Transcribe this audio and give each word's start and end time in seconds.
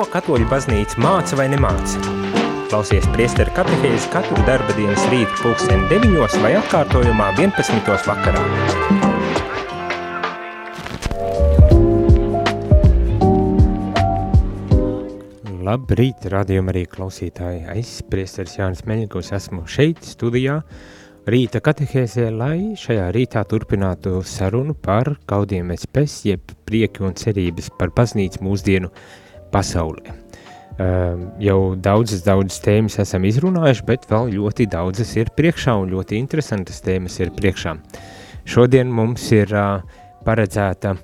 Ko 0.00 0.06
katoļu 0.08 0.46
baznīca 0.48 0.96
māca 1.04 1.36
vai 1.36 1.44
nemāca? 1.52 1.98
Klausies 2.70 3.04
priesteru 3.12 3.52
katehēzi 3.52 4.06
katru 4.08 4.38
darba 4.46 4.72
dienas 4.72 5.02
rītu 5.12 5.42
pulksteni 5.42 5.90
9 5.90 6.38
vai 6.40 6.54
atkārtojumā 6.56 7.26
11. 7.36 7.90
vakarā. 8.08 8.46
Labrīt, 15.68 16.24
radījuma 16.32 16.72
arī 16.72 16.86
klausītāji. 16.88 17.66
Es, 17.76 17.98
priesteris 18.00 18.56
Jānis 18.56 18.86
Meļņikovs, 18.88 19.34
esmu 19.36 19.68
šeit 19.68 20.00
studijā, 20.08 20.62
rīta 21.28 21.60
katehēzē, 21.60 22.30
lai 22.32 22.70
šajā 22.72 23.10
rītā 23.12 23.44
turpinātu 23.52 24.22
sarunu 24.24 24.72
par 24.72 25.18
gaudiem 25.28 25.76
espes, 25.76 26.22
jeb 26.32 26.56
prieki 26.64 27.04
un 27.04 27.20
cerības 27.20 27.68
par 27.76 27.92
baznīcu 27.92 28.48
mūsdienu 28.48 28.96
pasaulē. 29.52 30.16
Uh, 30.80 31.26
jau 31.42 31.74
daudzas, 31.76 32.22
daudzas 32.24 32.62
tēmas 32.64 32.96
esam 33.02 33.26
izrunājuši, 33.28 33.84
bet 33.84 34.06
vēl 34.08 34.30
ļoti 34.38 34.64
daudzas 34.72 35.12
ir 35.20 35.28
priekšā 35.36 35.74
un 35.82 35.92
ļoti 35.92 36.16
interesantas 36.16 36.80
tēmas 36.86 37.18
ir 37.20 37.34
priekšā. 37.36 37.76
Šodien 38.48 38.88
mums 38.88 39.26
ir 39.36 39.52
paredzēta 40.24 40.94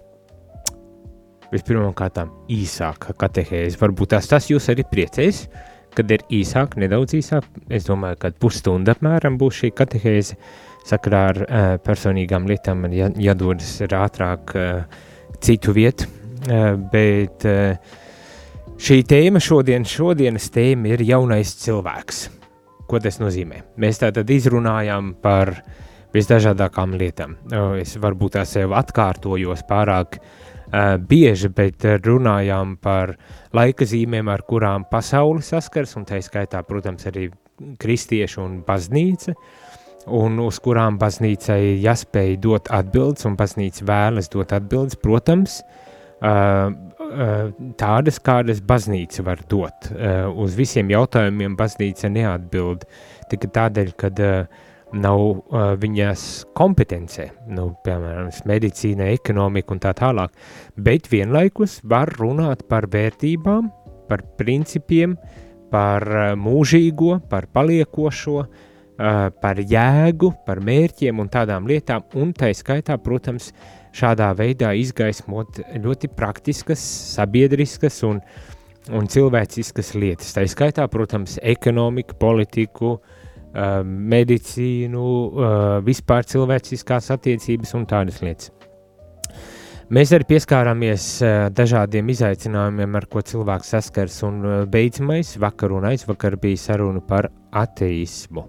vispirmām 1.52 1.94
kārtām 1.96 2.32
īsāka 2.52 3.14
katehēze. 3.18 3.78
Varbūt 3.80 4.14
tās 4.14 4.28
tas 4.30 4.48
jūs 4.50 4.70
arī 4.72 4.86
priecēs, 4.88 5.44
kad 5.96 6.10
ir 6.12 6.24
īsāk, 6.32 6.76
nedaudz 6.80 7.16
īsāk. 7.18 7.46
Es 7.72 7.86
domāju, 7.88 8.18
ka 8.22 8.32
pusstunda 8.40 8.96
apmēram 8.96 9.38
būs 9.40 9.62
šī 9.62 9.72
katehēze. 9.76 10.38
Sakarā 10.86 11.22
ar 11.32 11.42
uh, 11.42 11.68
personīgām 11.82 12.46
lietām 12.46 12.84
man 12.84 12.92
jā, 12.94 13.08
jādodas 13.18 13.72
ātrāk 13.82 14.52
uh, 14.54 15.00
citu 15.42 15.74
vietu, 15.74 16.06
uh, 16.46 16.76
bet 16.92 17.46
uh, 17.48 17.96
šī 18.76 19.02
tēma 19.08 19.40
šodien, 19.42 19.84
šodienas 19.88 20.50
tēma 20.54 20.94
ir 20.94 21.04
jaunais 21.06 21.54
cilvēks. 21.62 22.26
Ko 22.86 23.00
tas 23.02 23.18
nozīmē? 23.18 23.62
Mēs 23.82 23.98
tātad 24.02 24.28
izrunājām 24.30 25.16
par 25.22 25.56
visdažādākām 26.14 26.94
lietām. 26.98 27.34
Es 27.80 27.96
varbūt 28.00 28.36
tā 28.36 28.44
sev 28.48 28.74
atkārtojos 28.78 29.64
pārāk 29.68 30.20
uh, 30.20 30.94
bieži, 31.02 31.50
bet 31.54 31.84
runājām 32.04 32.76
par 32.82 33.16
laika 33.56 33.88
zīmēm, 33.88 34.30
ar 34.30 34.44
kurām 34.46 34.86
pasauli 34.90 35.42
saskars, 35.44 35.96
un 35.98 36.06
tā 36.08 36.20
skaitā, 36.24 36.62
protams, 36.66 37.08
arī 37.10 37.28
kristieši 37.80 38.40
un 38.42 38.60
baznīca, 38.66 39.34
un 40.16 40.38
uz 40.44 40.60
kurām 40.62 41.00
baznīcai 41.00 41.80
jāspēj 41.82 42.36
dot 42.44 42.70
atbildes, 42.70 43.26
un 43.26 43.34
baznīca 43.38 43.88
vēlas 43.88 44.30
dot 44.30 44.54
atbildes, 44.54 45.00
protams, 45.02 45.58
uh, 46.20 46.70
tādas, 47.80 48.20
kādas 48.22 48.62
baznīca 48.64 49.24
var 49.26 49.42
dot. 49.50 49.90
Uz 50.34 50.56
visiem 50.58 50.90
jautājumiem 50.92 51.56
baznīca 51.58 52.10
neatbild 52.12 52.86
tikai 53.30 53.50
tādēļ, 53.58 53.92
ka 53.98 54.10
nav 54.96 55.22
viņas 55.82 56.20
kompetencē, 56.56 57.26
nu, 57.52 57.72
piemēram, 57.84 58.30
medicīna, 58.46 59.08
ekonomika 59.16 59.74
un 59.74 59.82
tā 59.82 59.90
tālāk, 59.98 60.36
bet 60.78 61.10
vienlaikus 61.10 61.80
var 61.82 62.12
runāt 62.20 62.62
par 62.70 62.86
vērtībām, 62.92 63.66
par 64.06 64.22
principiem, 64.38 65.16
par 65.72 66.06
mūžīgo, 66.38 67.18
par 67.28 67.48
paliekošo, 67.52 68.44
par 69.42 69.58
jēgu, 69.60 70.30
par 70.46 70.62
mērķiem 70.64 71.18
un 71.20 71.28
tādām 71.34 71.66
lietām, 71.68 72.06
un 72.16 72.30
tā 72.32 72.52
skaitā, 72.56 72.96
protams, 73.02 73.50
šādā 73.96 74.30
veidā 74.36 74.72
izgaismot 74.76 75.60
ļoti 75.82 76.10
praktiskas, 76.16 76.82
sabiedriskas 77.16 78.02
un, 78.06 78.20
un 78.94 79.08
cilvēciskas 79.10 79.94
lietas. 79.96 80.34
Tā 80.36 80.44
skaitā, 80.50 80.86
protams, 80.92 81.38
ekonomiku, 81.42 82.18
politiku, 82.20 82.96
uh, 82.96 83.80
medicīnu, 83.84 85.06
uh, 85.06 85.64
vispār 85.86 86.28
cilvēciskās 86.28 87.12
attiecības 87.16 87.74
un 87.78 87.88
tādas 87.88 88.20
lietas. 88.24 88.52
Mēs 89.86 90.10
arī 90.16 90.26
pieskārāmies 90.32 91.08
uh, 91.22 91.34
dažādiem 91.54 92.08
izaicinājumiem, 92.10 92.96
ar 92.98 93.06
ko 93.10 93.22
cilvēks 93.22 93.74
saskars, 93.76 94.20
un 94.26 94.42
beidzamais 94.70 95.36
vakar 95.40 95.76
un 95.76 95.86
aizvakar 95.92 96.36
bija 96.42 96.64
saruna 96.68 97.04
par 97.06 97.30
ateismu. 97.54 98.48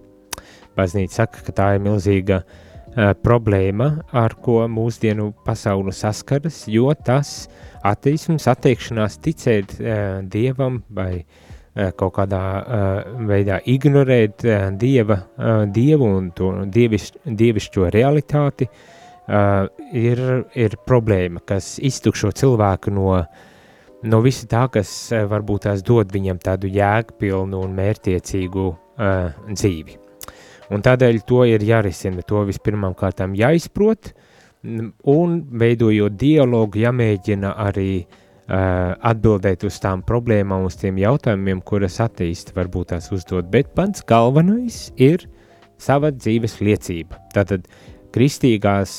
Baznīca 0.78 1.24
saka, 1.24 1.44
ka 1.46 1.53
tā 1.57 1.68
ir 1.78 1.86
milzīga 1.86 2.41
uh, 2.41 2.63
problēma, 2.97 3.91
ar 4.16 4.34
ko 4.41 4.63
mūsdienu 4.72 5.30
pasaule 5.46 5.94
saskaras, 5.94 6.63
jo 6.72 6.90
tas 7.06 7.47
ateisms, 7.85 8.47
atteikšanās 8.50 9.19
ticēt 9.24 9.78
uh, 9.78 10.22
dievam 10.25 10.81
vai 10.90 11.12
uh, 11.22 11.91
kaut 11.97 12.16
kādā 12.18 12.44
uh, 12.57 13.18
veidā 13.30 13.59
ignorēt 13.69 14.46
uh, 14.47 14.69
dieva, 14.80 15.22
uh, 15.38 15.66
dievu 15.69 16.09
un 16.18 16.31
to 16.38 16.53
dievis, 16.74 17.12
dievišķo 17.25 17.91
realitāti, 17.94 18.69
uh, 18.69 19.68
ir, 19.94 20.24
ir 20.57 20.80
problēma, 20.88 21.44
kas 21.46 21.75
iztukšo 21.78 22.34
cilvēku 22.41 22.94
no, 22.97 23.22
no 24.03 24.24
visa 24.25 24.50
tā, 24.50 24.66
kas 24.74 24.96
uh, 25.13 25.28
varbūt 25.30 25.69
tās 25.69 25.86
dod 25.86 26.12
viņam 26.13 26.41
tādu 26.44 26.74
jēgpilnu 26.74 27.62
un 27.62 27.78
mērtiecīgu 27.78 28.68
uh, 28.74 29.47
dzīvi. 29.53 30.06
Un 30.74 30.84
tādēļ 30.84 31.22
to 31.28 31.44
ir 31.48 31.64
jārisina, 31.64 32.24
to 32.28 32.44
vispirmām 32.48 32.96
kārtām 32.98 33.36
jāizprot, 33.38 34.12
un 35.08 35.42
veidojot 35.62 36.16
dialogu, 36.20 36.82
jāmēģina 36.82 37.54
arī 37.68 37.92
uh, 38.04 38.96
atbildēt 39.10 39.64
uz 39.68 39.78
tām 39.84 40.04
problēmām, 40.08 40.66
uz 40.68 40.80
tiem 40.82 41.00
jautājumiem, 41.00 41.62
kuras 41.68 42.02
attīst, 42.04 42.52
varbūt 42.58 42.92
tās 42.94 43.12
uzdot, 43.16 43.48
bet 43.54 43.72
pats 43.78 44.04
galvenais 44.08 44.90
ir 44.98 45.28
sava 45.80 46.12
dzīves 46.12 46.60
liecība. 46.66 47.22
Tātad 47.36 47.70
kristīgās 48.16 48.98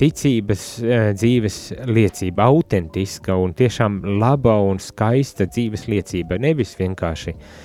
ticības 0.00 0.64
uh, 0.82 1.12
dzīves 1.14 1.60
liecība, 1.86 2.48
autentiska 2.48 3.36
un 3.38 3.54
tiešām 3.54 4.00
laba 4.18 4.56
un 4.66 4.82
skaista 4.82 5.46
dzīves 5.46 5.86
liecība, 5.92 6.40
nevis 6.42 6.74
vienkārši 6.80 7.36
uh, 7.36 7.63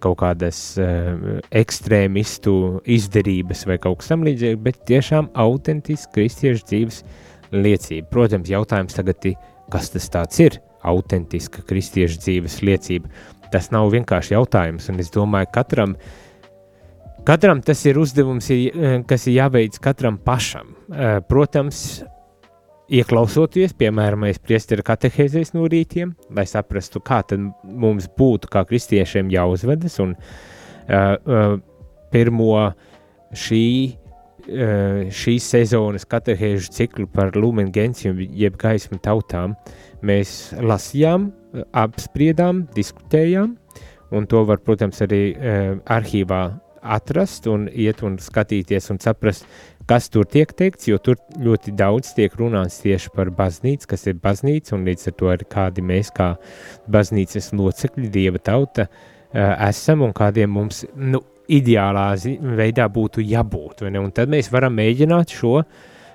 kaut 0.00 0.18
kādas 0.22 0.58
uh, 0.80 1.40
ekstrēmistu 1.52 2.52
izdarības 2.88 3.66
vai 3.68 3.76
kaut 3.82 4.00
kas 4.00 4.12
tamlīdzīgs, 4.14 4.62
bet 4.64 4.80
tiešām 4.88 5.28
autentisks 5.36 6.12
kristiešu 6.14 6.64
dzīves 6.70 7.02
liecība. 7.52 8.08
Protams, 8.12 8.48
jautājums 8.52 8.96
tagad 8.96 9.28
ir, 9.28 9.36
kas 9.72 9.90
tas 9.92 10.40
ir? 10.40 10.60
Autentiska 10.88 11.64
kristiešu 11.68 12.20
dzīves 12.22 12.60
liecība. 12.64 13.10
Tas 13.52 13.70
nav 13.74 13.90
vienkārši 13.92 14.36
jautājums, 14.36 14.88
un 14.92 15.00
es 15.02 15.10
domāju, 15.12 15.50
katram, 15.52 15.96
katram 17.28 17.60
tas 17.64 17.84
ir 17.88 17.98
uzdevums, 17.98 18.50
eh, 18.52 19.02
kas 19.08 19.26
ir 19.26 19.40
jāveic 19.40 19.80
katram 19.82 20.20
pašam. 20.22 20.76
Protams, 21.28 22.02
ieklausoties, 22.88 23.74
piemēram, 23.78 24.24
mēs 24.26 24.40
priestera 24.42 24.84
katehēzēs 24.86 25.52
no 25.56 25.68
rītiem, 25.68 26.14
lai 26.34 26.44
saprastu, 26.48 27.02
kā 27.04 27.20
tad 27.28 27.42
mums 27.62 28.08
būtu 28.18 28.50
kā 28.52 28.64
kristiešiem 28.68 29.32
jāuzvedas, 29.32 29.98
un 30.04 30.14
uh, 30.16 31.16
uh, 31.16 31.56
pirmo 32.12 32.52
šī, 33.36 33.64
šīs 35.12 35.44
sezonas 35.52 36.06
katehēžu 36.08 36.70
ciklu 36.72 37.04
par 37.12 37.34
Lumen 37.36 37.68
Gentium, 37.68 38.16
jeb 38.16 38.54
gaismu 38.56 38.96
tautām, 39.04 39.52
mēs 40.00 40.54
lasījām, 40.56 41.26
apspriedām, 41.76 42.62
diskutējām, 42.72 43.52
un 44.16 44.30
to 44.30 44.40
var, 44.48 44.62
protams, 44.64 45.02
arī 45.04 45.22
uh, 45.34 45.76
arhīvā 45.92 46.42
atrast 46.80 47.46
un 47.50 47.66
iet 47.68 48.02
un 48.06 48.16
skatīties 48.22 48.88
un 48.94 49.00
saprast, 49.02 49.44
kas 49.88 50.10
tur 50.12 50.28
tiek 50.28 50.50
teikts, 50.56 50.88
jo 50.90 50.98
tur 51.00 51.18
ļoti 51.40 51.72
daudz 51.78 52.12
tiek 52.16 52.34
runāts 52.38 52.82
tieši 52.82 53.12
par 53.14 53.30
baznīcu, 53.34 53.88
kas 53.88 54.06
ir 54.10 54.18
baznīca, 54.22 54.74
un 54.76 54.86
līdz 54.88 55.10
ar 55.10 55.16
to 55.18 55.30
arī 55.32 55.48
kādi 55.48 55.84
mēs 55.84 56.12
kā 56.14 56.34
baznīcas 56.92 57.52
locekļi, 57.56 58.10
dieva 58.12 58.40
tauta, 58.44 58.88
esam 59.32 60.04
un 60.06 60.14
kādiem 60.16 60.52
mums 60.52 60.84
nu, 60.96 61.22
ideālā 61.48 62.10
veidā 62.58 62.88
būtu 62.92 63.24
jābūt. 63.24 63.86
Un 63.88 64.10
tad 64.12 64.32
mēs 64.32 64.50
varam 64.52 64.76
mēģināt 64.76 65.32
šo, 65.32 65.62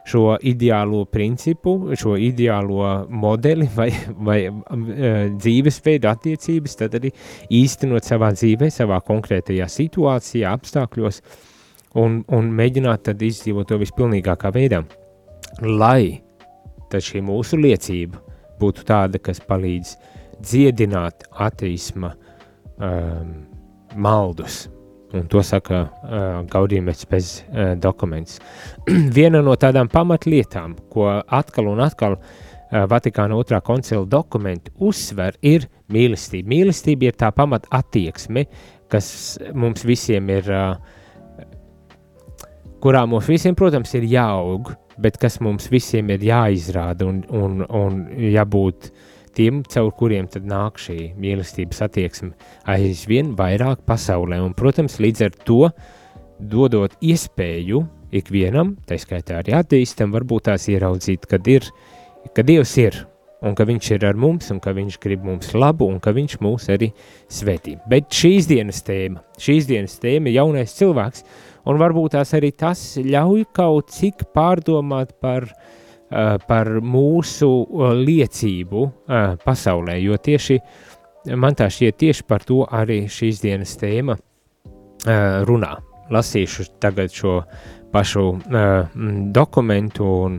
šo 0.06 0.26
ideālo 0.46 1.06
principu, 1.10 1.96
šo 1.98 2.14
ideālo 2.22 2.92
modeli 3.10 3.66
vai, 3.74 3.90
vai 4.28 4.38
dzīvesveidu 5.34 6.12
attiecības, 6.12 6.78
tad 6.84 7.00
arī 7.00 7.14
īstenot 7.64 8.06
savā 8.06 8.30
dzīvē, 8.38 8.70
savā 8.74 9.02
konkrētajā 9.08 9.70
situācijā, 9.80 10.54
apstākļos, 10.54 11.22
uh, 11.24 11.50
un, 12.00 12.22
un 12.28 12.52
mēģināt 12.58 13.08
tad 13.10 13.22
izdzīvot 13.24 13.70
to 13.70 13.80
vispilnīgākā 13.82 14.52
veidā, 14.54 14.84
lai 15.64 16.22
šī 16.94 17.24
mūsu 17.26 17.58
liecība 17.58 18.20
būtu 18.62 18.84
tāda, 18.86 19.18
kas 19.18 19.40
palīdz 19.42 19.96
dziedināt 20.44 21.26
ateisma 21.42 22.14
um, 22.14 23.34
maldus. 23.96 24.68
Un 25.14 25.28
to 25.30 25.44
saka 25.46 25.84
uh, 25.86 26.40
Gaudījums 26.50 27.04
pēc 27.10 27.28
uh, 27.42 27.74
dokuments. 27.78 28.40
Viena 29.18 29.44
no 29.46 29.54
tādām 29.58 29.90
pamatlietām, 29.90 30.74
ko 30.90 31.10
atkal 31.22 31.70
un 31.70 31.84
atkal 31.86 32.18
uh, 32.18 32.86
Vatikāna 32.90 33.38
otrā 33.38 33.62
koncila 33.62 34.08
dokumenti 34.10 34.74
uzsver, 34.82 35.38
ir 35.42 35.68
mīlestība. 35.94 36.50
Mīlestība 36.50 37.12
ir 37.12 37.20
tā 37.20 37.30
pamat 37.36 37.70
attieksme, 37.74 38.48
kas 38.90 39.08
mums 39.54 39.86
visiem 39.86 40.30
ir, 40.34 40.50
uh, 40.50 41.03
kurā 42.84 43.06
mums 43.08 43.30
visiem, 43.32 43.56
protams, 43.56 43.94
ir 43.96 44.06
jāaug, 44.12 44.74
bet 45.02 45.18
kas 45.22 45.40
mums 45.44 45.70
visiem 45.72 46.12
ir 46.14 46.26
jāizrāda 46.28 47.08
un, 47.08 47.24
un, 47.32 47.64
un 47.64 48.02
jābūt 48.20 48.92
tiem, 49.38 49.64
caur 49.72 49.92
kuriem 49.98 50.28
tad 50.30 50.46
nāk 50.50 50.82
šī 50.82 51.14
mīlestības 51.20 51.82
attieksme 51.88 52.34
aizvien 52.70 53.34
vairāk 53.40 53.86
pasaulē. 53.88 54.42
Un, 54.44 54.54
protams, 54.58 55.00
līdz 55.02 55.26
ar 55.30 55.40
to 55.48 55.62
dodot 56.40 56.98
iespēju 57.02 57.82
ikvienam, 58.14 58.76
tā 58.86 59.00
skaitā 59.02 59.40
arī 59.40 59.56
attīstam, 59.58 60.14
varbūt 60.14 60.50
tās 60.52 60.68
ieraudzīt, 60.70 61.26
kad 61.30 61.48
ir, 61.50 61.66
ka 62.36 62.46
Dievs 62.46 62.76
ir 62.84 63.00
un 63.44 63.56
ka 63.58 63.66
viņš 63.68 63.90
ir 63.96 64.06
ar 64.08 64.20
mums, 64.20 64.50
un 64.54 64.60
ka 64.64 64.72
viņš 64.76 65.00
grib 65.04 65.26
mums 65.28 65.52
labu, 65.58 65.88
un 65.92 66.00
ka 66.04 66.14
viņš 66.16 66.38
mūs 66.44 66.70
arī 66.72 66.92
svētī. 67.32 67.76
Bet 67.92 68.12
šīs 68.14 68.48
dienas 68.48 68.84
tēma, 68.88 69.24
šīs 69.42 69.68
dienas 69.72 69.98
tēma 70.04 70.32
ir 70.32 70.40
jaunais 70.40 70.76
cilvēks, 70.78 71.26
un 71.70 71.80
varbūt 71.82 72.16
tās 72.18 72.34
arī 72.38 72.52
tas 72.58 72.82
ļauj 73.04 73.46
kaut 73.56 73.94
cik 73.94 74.26
pārdomāt 74.36 75.16
par, 75.22 75.48
uh, 75.50 76.36
par 76.48 76.72
mūsu 76.82 77.52
liecību 78.04 78.84
uh, 78.84 79.38
pasaulē, 79.44 80.00
jo 80.04 80.18
tieši 80.18 80.60
man 81.40 81.56
tā 81.56 81.70
šķiet 81.72 82.00
tieši 82.04 82.28
par 82.28 82.44
to 82.44 82.64
arī 82.68 83.06
šīs 83.08 83.40
dienas 83.44 83.78
tēma 83.80 84.18
runā. 85.48 85.72
Lasīšu 86.12 86.66
tagad 86.84 87.12
šo 87.12 87.38
pašu 87.92 88.26
dokumentu 89.36 90.08
un 90.26 90.38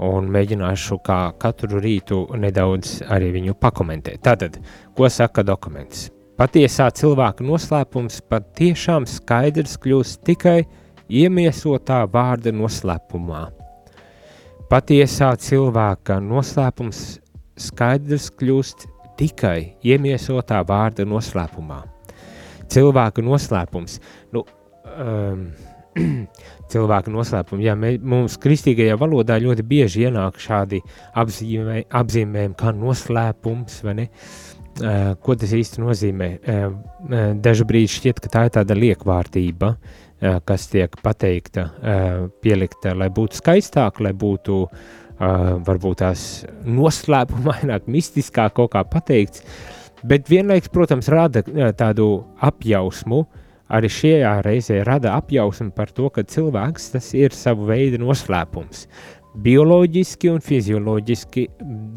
un 0.00 0.30
mēģināšu 0.32 1.00
kā 1.04 1.18
katru 1.40 1.80
rītu 1.82 2.22
nedaudz 2.40 3.00
arī 3.12 3.30
viņu 3.36 3.56
pakomentēt. 3.60 4.22
Tātad, 4.24 4.56
ko 4.96 5.10
saka 5.12 5.44
dokuments? 5.44 6.08
Patiesā 6.40 6.86
cilvēka 6.96 7.44
noslēpums 7.44 8.22
patiešām 8.32 9.04
skaidrs 9.04 9.74
kļūst 9.76 10.22
tikai 10.24 10.62
iemiesotā 11.12 11.98
vārda 12.08 12.48
noslēpumā. 12.56 13.42
Patiesā 14.72 15.34
cilvēka 15.36 16.16
noslēpums 16.24 17.02
skaidrs 17.60 18.30
kļūst 18.40 18.86
tikai 19.20 19.74
iemiesotā 19.84 20.62
vārda 20.64 21.04
noslēpumā. 21.04 21.82
Cilvēka 22.72 23.20
noslēpums, 23.26 23.98
nu, 24.32 24.46
um, 25.04 25.42
cilvēku 26.72 27.12
noslēpumu. 27.12 27.66
Jā, 27.68 27.74
mē, 27.76 27.98
mums 28.00 28.38
kristīgajā 28.40 28.96
valodā 28.96 29.36
ļoti 29.44 29.66
bieži 29.74 30.06
ienāk 30.08 30.40
šādi 30.40 30.80
apzīmē, 31.20 31.82
apzīmējumi 32.00 32.58
kā 32.64 32.72
noslēpums, 32.80 33.82
vai 33.84 33.98
ne? 34.00 34.08
Uh, 34.08 34.49
ko 35.22 35.36
tas 35.38 35.54
īsti 35.56 35.82
nozīmē? 35.82 36.28
Uh, 36.40 37.34
dažu 37.42 37.66
brīdi 37.68 37.92
šķiet, 37.94 38.22
ka 38.22 38.32
tā 38.32 38.44
ir 38.48 38.54
tāda 38.58 38.76
liekvārtība, 38.78 39.74
uh, 39.74 40.00
kas 40.44 40.68
tiek 40.68 40.94
pateikta, 41.02 41.66
pielikta, 42.44 42.94
lai 42.96 43.08
būtu 43.12 43.40
skaistāk, 43.40 44.02
lai 44.04 44.12
būtu 44.12 44.62
varbūt 45.20 46.00
tās 46.00 46.24
noslēpumaināk, 46.64 47.88
mistiskāk 47.94 48.54
kaut 48.56 48.72
kā 48.74 48.84
pateikts, 48.88 49.44
bet 50.04 50.28
vienlaiks, 50.32 50.70
protams, 50.72 51.10
rada 51.12 51.42
tādu 51.76 52.08
apjausmu, 52.40 53.24
arī 53.70 53.90
šajā 53.92 54.34
reizē 54.44 54.80
rada 54.86 55.14
apjausmu 55.18 55.70
par 55.76 55.92
to, 55.94 56.08
ka 56.12 56.24
cilvēks 56.24 56.92
tas 56.96 57.12
ir 57.16 57.36
savu 57.36 57.68
veidu 57.68 58.00
noslēpums. 58.02 58.86
Bioloģiski 59.30 60.30
un 60.32 60.40
fizioloģiski 60.42 61.46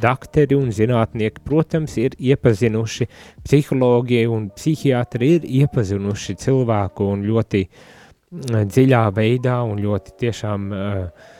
doktori 0.02 0.58
un 0.58 0.70
zinātnieki, 0.76 1.42
protams, 1.48 1.96
ir 1.98 2.14
iepazinuši, 2.20 3.08
psihologi 3.46 4.24
un 4.30 4.50
psihiatri 4.54 5.32
ir 5.38 5.48
iepazinuši 5.64 6.36
cilvēku 6.44 7.08
un 7.16 7.24
ļoti 7.26 7.64
mm, 7.66 8.68
dziļā 8.70 9.06
veidā 9.18 9.62
un 9.66 9.82
ļoti 9.82 10.14
tiešām 10.22 10.70
uh, 10.78 11.32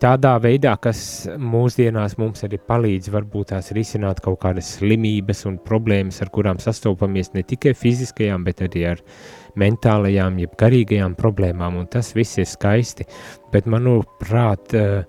tādā 0.00 0.38
veidā, 0.40 0.72
kas 0.80 1.28
mūsdienās 1.36 2.16
mums 2.22 2.46
arī 2.46 2.56
palīdz 2.70 3.12
varbūt 3.12 3.52
tās 3.52 3.74
risināt 3.76 4.22
kaut 4.24 4.40
kādas 4.46 4.78
slimības 4.78 5.44
un 5.50 5.60
problēmas, 5.60 6.22
ar 6.24 6.32
kurām 6.32 6.62
sastopamies 6.62 7.34
ne 7.36 7.44
tikai 7.44 7.76
fiziskajām, 7.76 8.46
bet 8.48 8.64
arī 8.64 8.88
ar 8.94 9.04
uh, 9.04 9.42
mentālajām, 9.58 10.38
jeb 10.42 10.54
garīgajām 10.60 11.16
problēmām, 11.18 11.76
un 11.82 11.88
tas 11.92 12.12
viss 12.16 12.40
ir 12.40 12.48
skaisti. 12.48 13.06
Bet, 13.52 13.66
manuprāt, 13.66 14.74
eh, 14.74 15.04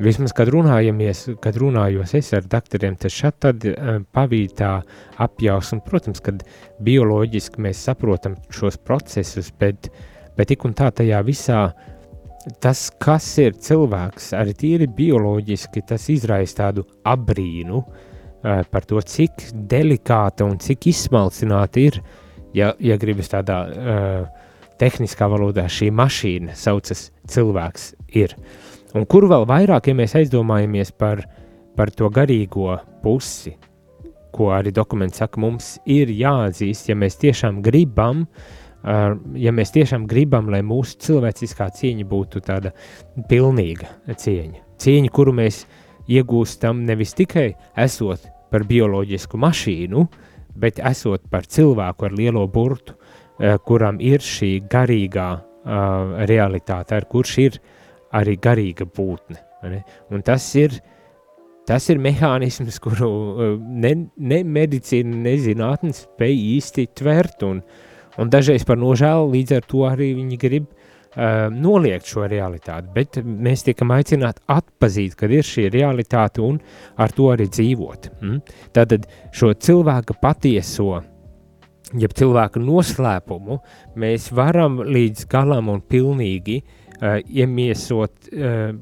vismaz, 0.00 0.32
kad 0.36 0.48
runājamies, 0.52 1.24
kad 1.42 1.56
runājos 1.60 2.14
es 2.16 2.32
ar 2.36 2.46
doktoriem, 2.48 2.96
tas 3.00 3.14
šad 3.14 3.38
tad 3.44 3.66
eh, 3.68 3.98
pavīd 4.14 4.56
tā 4.60 4.72
apjaus, 5.22 5.72
un, 5.76 5.82
protams, 5.84 6.22
kad 6.24 6.44
bioloģiski 6.84 7.62
mēs 7.62 7.82
saprotam 7.88 8.36
šos 8.54 8.78
procesus, 8.80 9.52
bet, 9.60 9.90
bet 10.38 10.52
tik 10.52 10.64
un 10.68 10.76
tā 10.78 10.90
tajā 10.94 11.20
visā 11.26 11.66
tas, 12.62 12.88
kas 13.02 13.26
ir 13.38 13.54
cilvēks, 13.62 14.32
arī 14.38 14.56
tīri 14.58 14.88
bioloģiski, 14.96 15.84
tas 15.86 16.08
izraisa 16.10 16.64
tādu 16.64 16.86
abrīnu 17.06 17.78
uh, 17.78 18.64
par 18.70 18.88
to, 18.88 18.98
cik 18.98 19.50
delikāta 19.70 20.48
un 20.48 20.58
cik 20.58 20.88
izsmalcināta 20.90 21.82
ir 21.84 22.00
ja, 22.56 22.72
ja 22.82 22.98
gribas 22.98 23.30
tādā 23.30 23.60
uh, 23.70 24.42
tehniskā 24.80 25.28
valodā, 25.30 25.68
šī 25.70 25.92
mašīna 25.94 26.56
saucas 26.58 27.10
cilvēks 27.30 27.92
ir. 28.18 28.34
Un 28.92 29.06
kur 29.08 29.24
vēl 29.30 29.46
vairāk, 29.48 29.88
ja 29.88 29.96
mēs 29.96 30.16
aizdomājamies 30.20 30.92
par, 31.00 31.22
par 31.76 31.92
to 31.96 32.10
garīgo 32.12 32.74
pusi, 33.02 33.54
ko 34.32 34.50
arī 34.56 34.72
dokuments 34.74 35.20
saka, 35.20 35.40
mums 35.40 35.76
ir 35.88 36.12
jāatzīst, 36.12 36.90
ja 36.90 36.96
mēs 36.98 37.16
tiešām 37.20 37.62
gribam, 37.64 38.26
ja 39.38 39.52
mēs 39.54 39.72
tiešām 39.72 40.04
gribam, 40.10 40.50
lai 40.52 40.62
mūsu 40.66 40.98
cilvēciskā 41.06 41.68
cieņa 41.78 42.06
būtu 42.08 42.42
tāda 42.44 42.72
pilnīga 43.30 43.88
cieņa. 44.08 44.64
Cieņa, 44.82 45.12
kuru 45.14 45.36
mēs 45.38 45.62
iegūstam 46.10 46.82
nevis 46.84 47.14
tikai 47.16 47.52
esot 47.78 48.26
par 48.52 48.66
bioloģisku 48.68 49.38
mašīnu, 49.40 50.06
bet 50.58 50.80
esot 50.84 51.24
par 51.30 51.46
cilvēku 51.48 52.08
ar 52.08 52.16
lielo 52.18 52.42
burtu, 52.50 52.96
uh, 52.96 53.56
kuram 53.64 54.00
ir 54.02 54.24
šī 54.24 54.58
garīgā 54.68 55.28
uh, 55.38 56.18
realitāte, 56.28 56.98
ar 56.98 57.06
kurš 57.08 57.38
ir 57.46 57.62
arī 58.16 58.36
garīga 58.40 58.86
būtne. 58.88 59.40
Un 60.12 60.22
tas 60.26 60.44
ir, 60.58 60.76
tas 61.68 61.88
ir 61.92 62.00
mehānisms, 62.02 62.80
kuru 62.82 63.08
uh, 63.08 63.42
ne, 63.58 63.94
ne 64.18 64.42
medicīna, 64.44 65.18
ne 65.26 65.36
zinātne 65.40 65.94
spēj 65.96 66.38
īsti 66.56 66.88
tvert, 66.98 67.44
un, 67.46 67.62
un 68.18 68.32
dažreiz 68.32 68.66
par 68.68 68.80
nožēlu 68.80 69.30
līdz 69.36 69.58
ar 69.58 69.68
to 69.70 69.84
arī 69.88 70.10
viņi 70.18 70.40
grib 70.42 70.66
uh, 70.66 71.46
noliegt 71.54 72.10
šo 72.10 72.26
realitāti, 72.30 72.90
bet 72.96 73.22
mēs 73.22 73.64
tiekam 73.68 73.94
aicināti 73.94 74.44
atpazīt, 74.52 75.16
kad 75.18 75.32
ir 75.32 75.46
šī 75.46 75.68
realitāte 75.72 76.42
un 76.44 76.60
ar 77.00 77.14
to 77.14 77.30
arī 77.32 77.48
dzīvot. 77.52 78.12
Mm? 78.20 78.42
Tātad 78.74 79.08
šo 79.32 79.54
cilvēka 79.54 80.18
patieso, 80.20 80.98
jeb 81.92 82.12
cilvēka 82.18 82.60
noslēpumu, 82.60 83.62
mēs 84.00 84.30
varam 84.34 84.80
līdz 84.82 85.26
galam 85.30 85.70
un 85.70 85.84
pilnīgi 85.86 86.60
uh, 86.64 86.78
iemiesot 87.02 88.32
uh, 88.32 88.72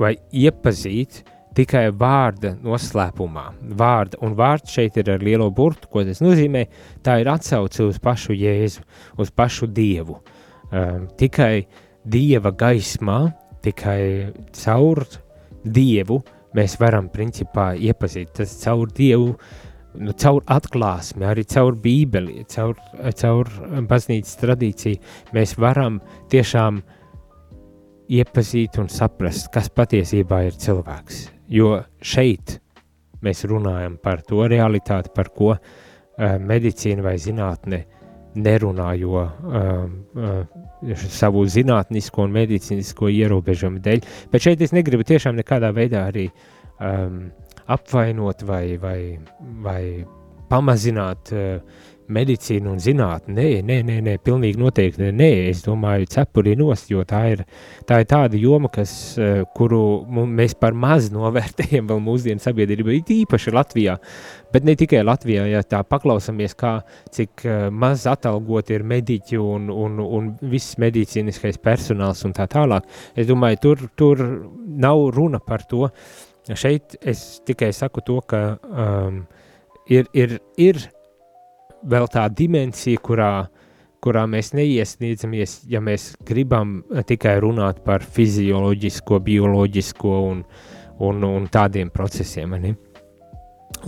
vai 0.00 0.14
iepazīt 0.32 1.22
uh, 1.22 1.32
tikai 1.56 1.88
vārda 1.96 2.52
noslēpumā. 2.64 3.46
Vārda, 3.78 4.20
un 4.24 4.36
vārds 4.36 4.74
šeit 4.76 4.98
ir 5.00 5.10
ar 5.14 5.24
lielo 5.24 5.48
burtu, 5.54 5.88
ko 5.92 6.04
tas 6.06 6.20
nozīmē. 6.24 6.66
Tā 7.04 7.20
ir 7.22 7.30
atsauce 7.32 7.84
uz 7.86 8.00
pašu 8.02 8.36
Jēzu, 8.36 8.84
uz 9.22 9.32
pašu 9.32 9.70
Dievu. 9.72 10.20
Um, 10.66 11.06
tikai 11.18 11.66
Dieva 12.06 12.52
gaismā, 12.52 13.20
tikai 13.64 14.32
caur 14.56 15.04
Dievu 15.64 16.20
mēs 16.56 16.76
varam 16.80 17.08
principā 17.12 17.72
iepazīt. 17.74 18.34
Tas 18.36 18.52
caur 18.62 18.92
Dievu, 18.92 19.34
nu, 19.98 20.14
caur 20.16 20.42
atklāsmi, 20.56 21.24
arī 21.28 21.46
caur 21.50 21.78
Bībeli, 21.82 22.44
caur, 22.52 22.76
caur 23.20 23.50
baznīcas 23.88 24.36
tradīciju, 24.42 25.00
mēs 25.36 25.56
varam 25.60 26.00
tiešām 26.32 26.82
iepazīt 28.16 28.78
un 28.82 28.92
saprast, 28.92 29.50
kas 29.54 29.72
patiesībā 29.74 30.44
ir 30.46 30.60
cilvēks 30.62 31.26
jo 31.48 31.76
šeit 32.02 32.58
mēs 33.24 33.44
runājam 33.48 33.96
par 34.02 34.22
to 34.26 34.44
realitāti, 34.48 35.12
par 35.14 35.30
ko 35.34 35.54
uh, 35.54 35.60
medicīna 36.42 37.04
vai 37.04 37.16
zinātne 37.22 37.84
nerunā, 38.36 38.90
jo 39.00 39.22
uh, 39.22 39.86
uh, 40.20 40.98
savu 41.08 41.46
zinātnisko 41.48 42.26
un 42.26 42.34
medicīnisko 42.36 43.08
ierobežumu 43.14 43.80
dēļ. 43.82 44.04
Bet 44.32 44.44
šeit 44.44 44.62
es 44.62 44.74
negribu 44.76 45.06
tiešām 45.08 45.38
nekādā 45.38 45.72
veidā 45.74 46.04
arī 46.10 46.28
um, 46.28 47.30
apvainot 47.66 48.42
vai, 48.46 48.76
vai, 48.82 49.00
vai 49.64 49.82
pamazināt 50.50 51.32
uh, 51.34 51.84
medicīna 52.12 52.70
un 52.70 52.80
zinātne. 52.82 53.34
Nē, 53.36 53.46
nē, 53.66 53.76
nē, 53.86 53.96
nē, 54.06 54.14
pilnīgi 54.24 54.60
noteikti 54.60 55.10
nē. 55.14 55.30
Es 55.50 55.62
domāju, 55.66 56.08
cepurī 56.12 56.54
nost, 56.58 56.90
jo 56.92 57.02
tā 57.08 57.22
ir, 57.34 57.44
tā 57.88 58.00
ir 58.02 58.08
tāda 58.10 58.38
joma, 58.40 58.70
kas, 58.72 58.92
eh, 59.18 59.42
kuru 59.56 59.80
mēs 60.08 60.56
par 60.58 60.76
maz 60.76 61.10
novērtējam 61.16 61.88
vēl 61.90 62.02
mūsdienu 62.06 62.42
sabiedrībā, 62.42 62.94
īpaši 63.16 63.54
Latvijā. 63.54 63.96
Bet 64.52 64.66
ne 64.66 64.76
tikai 64.78 65.02
Latvijā, 65.04 65.46
ja 65.50 65.62
tā 65.66 65.82
paklausāmies, 65.86 66.54
kā, 66.56 66.78
cik 67.12 67.42
uh, 67.44 67.66
maz 67.74 68.06
atalgot 68.08 68.70
ir 68.72 68.86
mediķi 68.86 69.40
un, 69.42 69.66
un, 69.72 69.98
un 70.00 70.30
viss 70.52 70.78
medicīniskais 70.80 71.58
personāls 71.62 72.22
un 72.24 72.34
tā 72.36 72.46
tālāk. 72.50 72.86
Es 73.18 73.28
domāju, 73.28 73.60
tur, 73.62 73.84
tur 73.98 74.24
nav 74.86 75.02
runa 75.16 75.42
par 75.42 75.66
to. 75.68 75.88
Šeit 76.54 76.94
es 77.02 77.40
tikai 77.46 77.72
saku 77.74 78.04
to, 78.06 78.20
ka 78.22 78.40
um, 78.62 79.24
ir, 79.90 80.06
ir, 80.14 80.38
ir 80.54 80.78
vēl 81.86 82.06
tā 82.12 82.26
dimensija, 82.30 83.00
kurā, 83.02 83.30
kurā 84.04 84.26
mēs 84.30 84.52
neiesniedzamies, 84.54 85.58
ja 85.70 85.82
mēs 85.82 86.12
gribam 86.26 86.80
tikai 87.06 87.38
runāt 87.42 87.82
par 87.86 88.06
fizioloģisko, 88.06 89.18
bioloģisko 89.26 90.18
un, 90.28 90.44
un, 91.02 91.24
un 91.26 91.48
tādiem 91.50 91.90
procesiem. 91.90 92.54
Ne? 92.62 92.76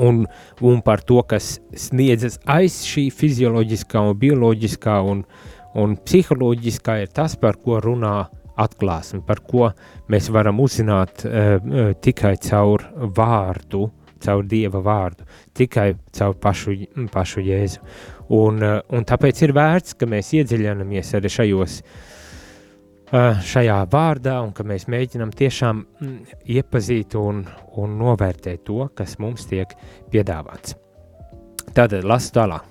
Un, 0.03 0.25
un 0.61 0.83
par 0.83 1.03
to, 1.07 1.21
kas 1.27 1.59
sniedzas 1.79 2.41
aiz 2.51 2.83
šī 2.87 3.09
fizioloģiskā 3.15 4.03
un 4.11 4.19
bioloģiskā 4.19 4.99
un, 5.13 5.23
un 5.79 5.95
psiholoģiskā, 6.03 6.99
ir 7.05 7.15
tas, 7.15 7.39
par 7.39 7.59
ko 7.63 7.79
runā 7.83 8.17
atklāsme, 8.59 9.23
par 9.27 9.43
ko 9.47 9.71
mēs 10.11 10.29
varam 10.35 10.61
uzzināt 10.65 11.25
uh, 11.25 11.57
uh, 11.59 11.95
tikai 12.03 12.37
caur 12.43 12.85
vārdu, 13.17 13.87
caur 14.23 14.45
Dieva 14.49 14.81
vārdu, 14.83 15.27
tikai 15.57 15.93
caur 16.15 16.37
pašu, 16.43 16.75
pašu 17.13 17.43
Jēzu. 17.45 17.83
Un, 18.35 18.63
eh, 18.63 18.81
un 18.93 19.07
tāpēc 19.09 19.43
ir 19.47 19.55
vērts, 19.57 19.97
ka 19.99 20.09
mēs 20.09 20.35
iedziļināmies 20.37 21.15
arī 21.17 21.31
šajos, 21.33 21.79
eh, 23.13 23.41
šajā 23.53 23.79
vārdā, 23.89 24.37
un 24.45 24.53
ka 24.53 24.65
mēs 24.65 24.85
mēģinām 24.87 25.33
tiešām 25.33 25.85
iepazīt 26.45 27.17
un, 27.17 27.47
un 27.77 27.99
novērtēt 27.99 28.65
to, 28.65 28.89
kas 28.95 29.19
mums 29.19 29.47
tiek 29.47 29.73
piedāvāts. 30.11 30.77
Tātad 31.73 32.05
lasu 32.05 32.33
tālāk, 32.33 32.65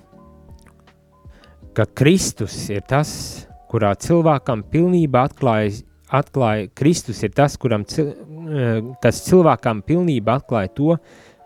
ka 1.74 1.86
Kristus 1.94 2.68
ir 2.70 2.82
tas, 2.82 3.47
kurā 3.70 3.94
cilvēkam 4.00 4.64
pilnībā 4.72 5.26
atklājas, 5.28 5.82
atklāja, 6.14 6.68
Kristus 6.78 7.22
ir 7.22 7.34
tas, 7.36 7.56
kuram, 7.60 7.84
eh, 7.84 8.80
kas 9.02 9.24
cilvēkam 9.28 9.82
pilnībā 9.82 10.38
atklāja 10.40 10.74
to, 10.74 10.96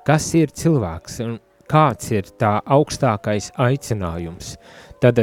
kas 0.07 0.35
ir 0.35 0.49
cilvēks 0.49 1.21
un 1.27 1.39
kāds 1.71 2.13
ir 2.13 2.23
tā 2.39 2.61
augstākais 2.67 3.53
aicinājums. 3.57 4.57
Tad 5.01 5.19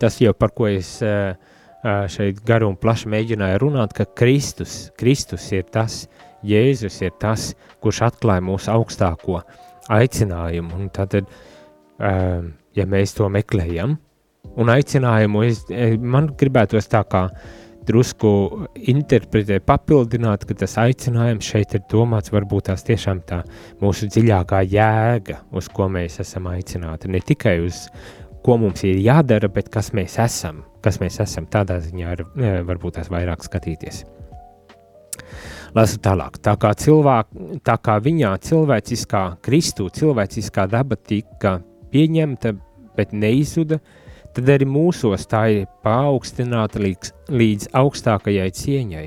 tas 0.00 0.18
jau 0.20 0.32
par 0.32 0.50
ko 0.56 0.66
es 0.66 1.02
uh, 1.02 1.34
šeit 1.82 2.40
garu 2.46 2.70
un 2.70 2.76
plaši 2.76 3.08
mēģināju 3.08 3.60
runāt, 3.62 3.94
ka 3.96 4.04
Kristus, 4.04 4.90
Kristus 4.96 5.50
ir 5.52 5.64
tas, 5.72 6.06
Jēzus 6.44 7.02
ir 7.04 7.12
tas, 7.20 7.50
kurš 7.84 8.00
atklāja 8.06 8.40
mūsu 8.44 8.70
augstāko 8.72 9.42
aicinājumu. 9.92 10.72
Un 10.76 10.88
tad, 10.88 11.18
ja 12.00 12.86
mēs 12.88 13.12
to 13.16 13.28
meklējam, 13.28 13.98
un 14.58 14.70
aicinājumu, 14.72 15.42
es, 15.46 15.64
man 16.00 16.30
gribētos 16.38 16.88
tā 16.90 17.02
kā 17.10 17.26
drusku 17.86 18.30
interpretēt, 18.92 19.64
papildināt, 19.66 20.44
ka 20.46 20.56
tas 20.62 20.76
aicinājums 20.80 21.48
šeit 21.52 21.74
ir 21.76 21.84
domāts 21.90 22.32
varbūt 22.32 22.68
tās 22.68 22.84
tiešām 22.86 23.22
tā 23.26 23.40
mūsu 23.80 24.08
dziļākā 24.10 24.62
jēga, 24.68 25.40
uz 25.56 25.70
ko 25.72 25.88
mēs 25.92 26.20
esam 26.22 26.50
aicināti. 26.52 27.10
Ne 27.10 27.22
tikai 27.24 27.58
uz 27.64 27.86
ko 28.44 28.56
mums 28.60 28.84
ir 28.88 29.00
jādara, 29.04 29.50
bet 29.52 29.68
kas 29.72 29.92
mēs 29.96 30.18
esam, 30.22 30.62
kas 30.84 31.00
mēs 31.02 31.20
esam, 31.24 31.48
tādā 31.50 31.80
ziņā 31.82 32.14
ir 32.16 32.24
e, 32.24 32.52
varbūt 32.68 32.98
tās 32.98 33.10
vairāk 33.12 33.44
skatīties. 33.44 34.04
Lasu 35.76 36.00
tālāk. 36.02 36.40
Tā 36.42 36.56
kā, 36.58 36.72
cilvēk, 36.74 37.28
tā 37.66 37.76
kā 37.78 37.98
viņā 38.02 38.32
cilvēciskā, 38.42 39.24
Kristu 39.44 39.86
cilvēciskā 39.94 40.66
daba 40.70 40.98
tika 40.98 41.60
pieņemta, 41.92 42.54
bet 42.96 43.12
neizuda, 43.14 43.78
uh, 43.78 43.99
tad 44.34 44.50
arī 44.54 44.66
mūsos 44.68 45.26
tā 45.30 45.46
ir 45.54 45.64
paaugstināta 45.84 46.82
līdz, 46.82 47.14
līdz 47.30 47.70
augstākajai 47.80 48.50
cieņai. 48.56 49.06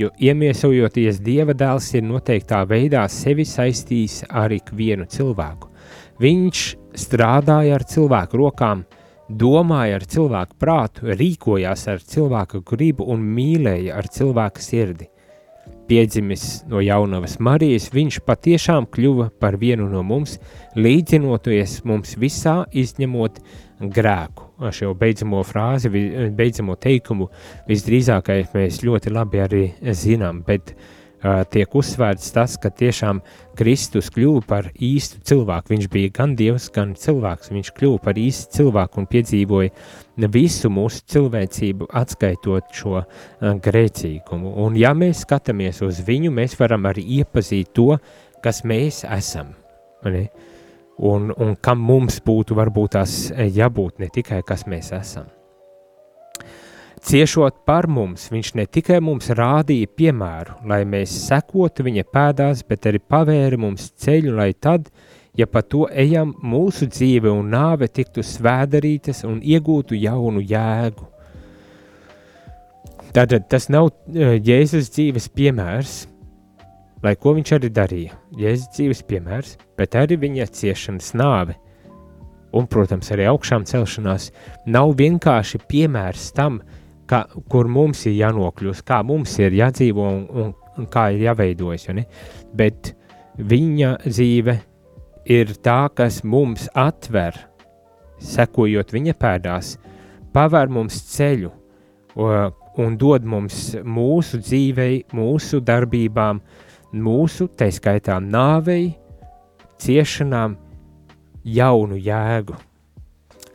Jo 0.00 0.08
iemiesojoties 0.24 1.20
Dieva 1.20 1.54
dēls 1.54 1.90
ir 1.94 2.06
noteiktā 2.06 2.62
veidā 2.68 3.04
sevi 3.12 3.44
saistījis 3.46 4.22
ar 4.30 4.52
ikvienu 4.54 5.04
cilvēku. 5.10 5.68
Viņš 6.22 6.64
strādāja 6.96 7.76
ar 7.76 7.84
cilvēku 7.88 8.40
rokām, 8.40 8.84
domāja 9.28 10.00
ar 10.00 10.06
cilvēku 10.08 10.58
prātu, 10.60 11.12
rīkojās 11.12 11.86
ar 11.92 12.00
cilvēku 12.04 12.62
gribu 12.68 13.08
un 13.12 13.24
mīlēja 13.36 13.96
ar 14.00 14.08
cilvēku 14.12 14.64
sirdi. 14.64 15.11
Piedzimis 15.88 16.62
no 16.70 16.80
jaunavas 16.80 17.38
Marijas, 17.42 17.88
viņš 17.92 18.20
patiešām 18.26 18.86
kļuva 18.94 19.28
par 19.42 19.58
vienu 19.60 19.88
no 19.90 20.04
mums, 20.06 20.38
līdzinoties 20.78 21.80
mums 21.88 22.14
visā, 22.20 22.62
izņemot 22.70 23.42
grēku. 23.92 24.48
Šo 24.72 24.92
beidzamo 24.98 25.42
frāzi, 25.46 25.90
beidzamo 26.38 26.78
teikumu 26.80 27.28
visdrīzākais 27.68 28.54
mēs 28.54 28.82
ļoti 28.86 29.12
labi 29.12 29.42
arī 29.42 29.62
zinām, 29.98 30.44
bet 30.46 30.74
uh, 30.76 31.42
tiek 31.50 31.74
uzsvērts 31.74 32.32
tas, 32.34 32.56
ka 32.62 32.70
tiešām 32.70 33.20
Kristus 33.58 34.10
kļuva 34.14 34.42
par 34.46 34.70
īstu 34.74 35.20
cilvēku. 35.26 35.74
Viņš 35.74 35.90
bija 35.92 36.14
gan 36.18 36.36
dievs, 36.38 36.68
gan 36.74 36.94
cilvēks. 36.98 37.52
Viņš 37.54 37.72
kļuva 37.76 38.02
par 38.06 38.18
īstu 38.18 38.58
cilvēku 38.58 39.02
un 39.02 39.08
piedzīvoja 39.10 39.74
visu 40.16 40.70
mūsu 40.72 41.02
cilvēcību, 41.12 41.88
atskaitot 41.88 42.72
šo 42.76 42.96
uh, 43.00 43.06
grēcīgumu. 43.64 44.54
Un 44.64 44.76
ja 44.80 44.92
mēs 44.96 45.24
skatāmies 45.26 45.82
uz 45.86 46.02
viņu, 46.06 46.32
mēs 46.34 46.56
varam 46.60 46.88
arī 46.90 47.04
iepazīt 47.20 47.72
to, 47.76 47.96
kas 48.42 48.62
mēs 48.68 49.04
esam. 49.08 49.54
Ne? 50.04 50.26
Un, 51.02 51.30
un 51.40 51.54
kam 51.62 51.80
mums 51.82 52.20
būtu 52.22 52.56
varbūt 52.58 52.96
tās 52.98 53.14
eh, 53.32 53.48
jābūt, 53.50 53.98
ne 54.02 54.10
tikai 54.12 54.42
kas 54.46 54.66
mēs 54.70 54.92
esam. 54.94 55.30
Ciešot 57.02 57.64
par 57.66 57.88
mums, 57.90 58.28
viņš 58.30 58.52
ne 58.60 58.66
tikai 58.70 59.00
mums 59.02 59.32
rādīja 59.34 59.88
piemēru, 59.90 60.60
lai 60.70 60.84
mēs 60.86 61.10
sekotu 61.24 61.82
viņa 61.88 62.04
pēdās, 62.14 62.62
bet 62.68 62.86
arī 62.86 63.00
pavēra 63.02 63.58
mums 63.58 63.88
ceļu, 63.98 64.36
lai 64.38 64.52
tad, 64.54 64.86
ja 65.38 65.46
pa 65.48 65.62
to 65.62 65.86
ejam, 65.88 66.34
mūsu 66.42 66.88
dzīve 66.90 67.30
un 67.32 67.50
nāve 67.54 67.88
tiktu 67.88 68.24
svēdarītas 68.26 69.24
un 69.28 69.40
iegūtu 69.40 69.96
jaunu 69.98 70.44
jēgu. 70.44 71.08
Tātad 73.12 73.48
tas 73.52 73.68
nav 73.68 73.90
eh, 74.12 74.38
Jēzus 74.40 74.88
dzīves 74.94 75.28
piemērs, 75.36 75.96
lai 77.04 77.12
ko 77.20 77.34
viņš 77.36 77.56
arī 77.58 77.68
darīja. 77.72 78.16
Jēzus 78.40 78.70
dzīves 78.76 79.02
piemērs, 79.08 79.58
bet 79.76 79.98
arī 80.00 80.16
viņa 80.22 80.48
ciešanas 80.56 81.12
nāve 81.20 81.58
un, 82.52 82.68
protams, 82.68 83.10
arī 83.12 83.26
augšām 83.30 83.64
celšanās 83.68 84.30
nav 84.70 84.92
vienkārši 84.98 85.60
piemērs 85.68 86.30
tam, 86.36 86.60
ka, 87.08 87.24
kur 87.52 87.68
mums 87.68 88.04
ir 88.08 88.18
jānokļūst, 88.20 88.84
kā 88.88 89.02
mums 89.06 89.38
ir 89.40 89.56
jādzīvo 89.56 90.08
un, 90.08 90.26
un, 90.28 90.52
un 90.78 90.90
kā 90.92 91.08
ir 91.14 91.26
jāveidojas. 91.28 91.88
Ja 91.88 91.96
bet 92.56 92.92
viņa 93.36 93.96
dzīve 94.04 94.58
ir 95.24 95.54
tā, 95.62 95.86
kas 95.94 96.22
mums 96.24 96.68
atver, 96.74 97.36
sekojot 98.22 98.92
viņa 98.94 99.14
pēdās, 99.18 99.76
paver 100.32 100.70
mums 100.72 100.98
ceļu 101.12 101.50
un 102.16 102.98
dod 102.98 103.24
mums 103.24 103.72
mūsu 103.84 104.38
dzīvei, 104.42 105.02
mūsu 105.16 105.60
darbībām, 105.64 106.38
uh, 106.38 106.68
mūsu, 106.92 107.48
tā 107.56 107.68
skaitā 107.72 108.18
nāvei, 108.20 108.92
ciešanām, 109.82 110.56
jaunu 111.42 111.98
jēgu. 111.98 112.58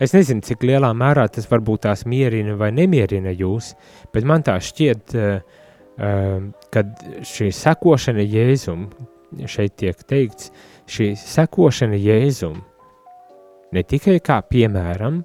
Es 0.02 0.14
nezinu, 0.14 0.44
cik 0.46 0.66
lielā 0.68 0.92
mērā 0.94 1.26
tas 1.34 1.48
varbūt 1.50 1.88
tās 1.88 2.04
mierina 2.06 2.58
vai 2.58 2.70
nemierina 2.76 3.34
jūs, 3.34 3.72
bet 4.14 4.28
man 4.30 4.46
tā 4.46 4.58
šķiet, 4.62 5.16
uh, 5.18 5.62
uh, 5.98 6.50
ka 6.74 6.84
šī 7.26 7.50
sekošana 7.56 8.26
Jēzum, 8.26 8.90
šeit 9.50 9.78
tiek 9.82 10.04
teikts, 10.08 10.52
šī 10.88 11.12
sekošana 11.20 11.98
Jēzum 12.00 12.58
ne 13.76 13.84
tikai 13.84 14.18
kā 14.24 14.40
piemēram, 14.48 15.22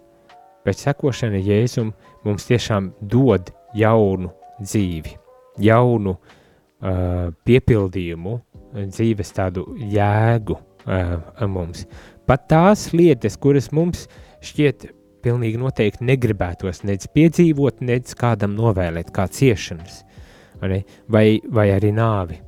bet 0.66 0.80
sekošana 0.82 1.40
Jēzum 1.42 1.92
mums 2.26 2.46
tiešām 2.48 2.92
dod 3.00 3.52
jaunu 3.78 4.32
dzīvi, 4.62 5.16
jaunu 5.62 6.16
uh, 6.16 7.30
piepildījumu, 7.46 8.34
dzīves 8.72 9.32
tādu 9.36 9.66
jēgu 9.92 10.56
uh, 10.56 11.46
mums. 11.48 11.86
Pat 12.26 12.46
tās 12.50 12.90
lietas, 12.94 13.38
kuras 13.40 13.70
mums 13.74 14.06
šķiet 14.42 14.88
pilnīgi 15.22 15.60
noteikti 15.60 16.06
negribētos 16.06 16.82
nedz 16.86 17.08
piedzīvot, 17.14 17.82
nedz 17.84 18.16
kādam 18.18 18.56
novēlēt, 18.58 19.12
kā 19.14 19.28
ciešanas, 19.30 20.02
vai, 20.62 21.26
vai 21.46 21.68
arī 21.74 21.92
nāvi, 21.94 22.38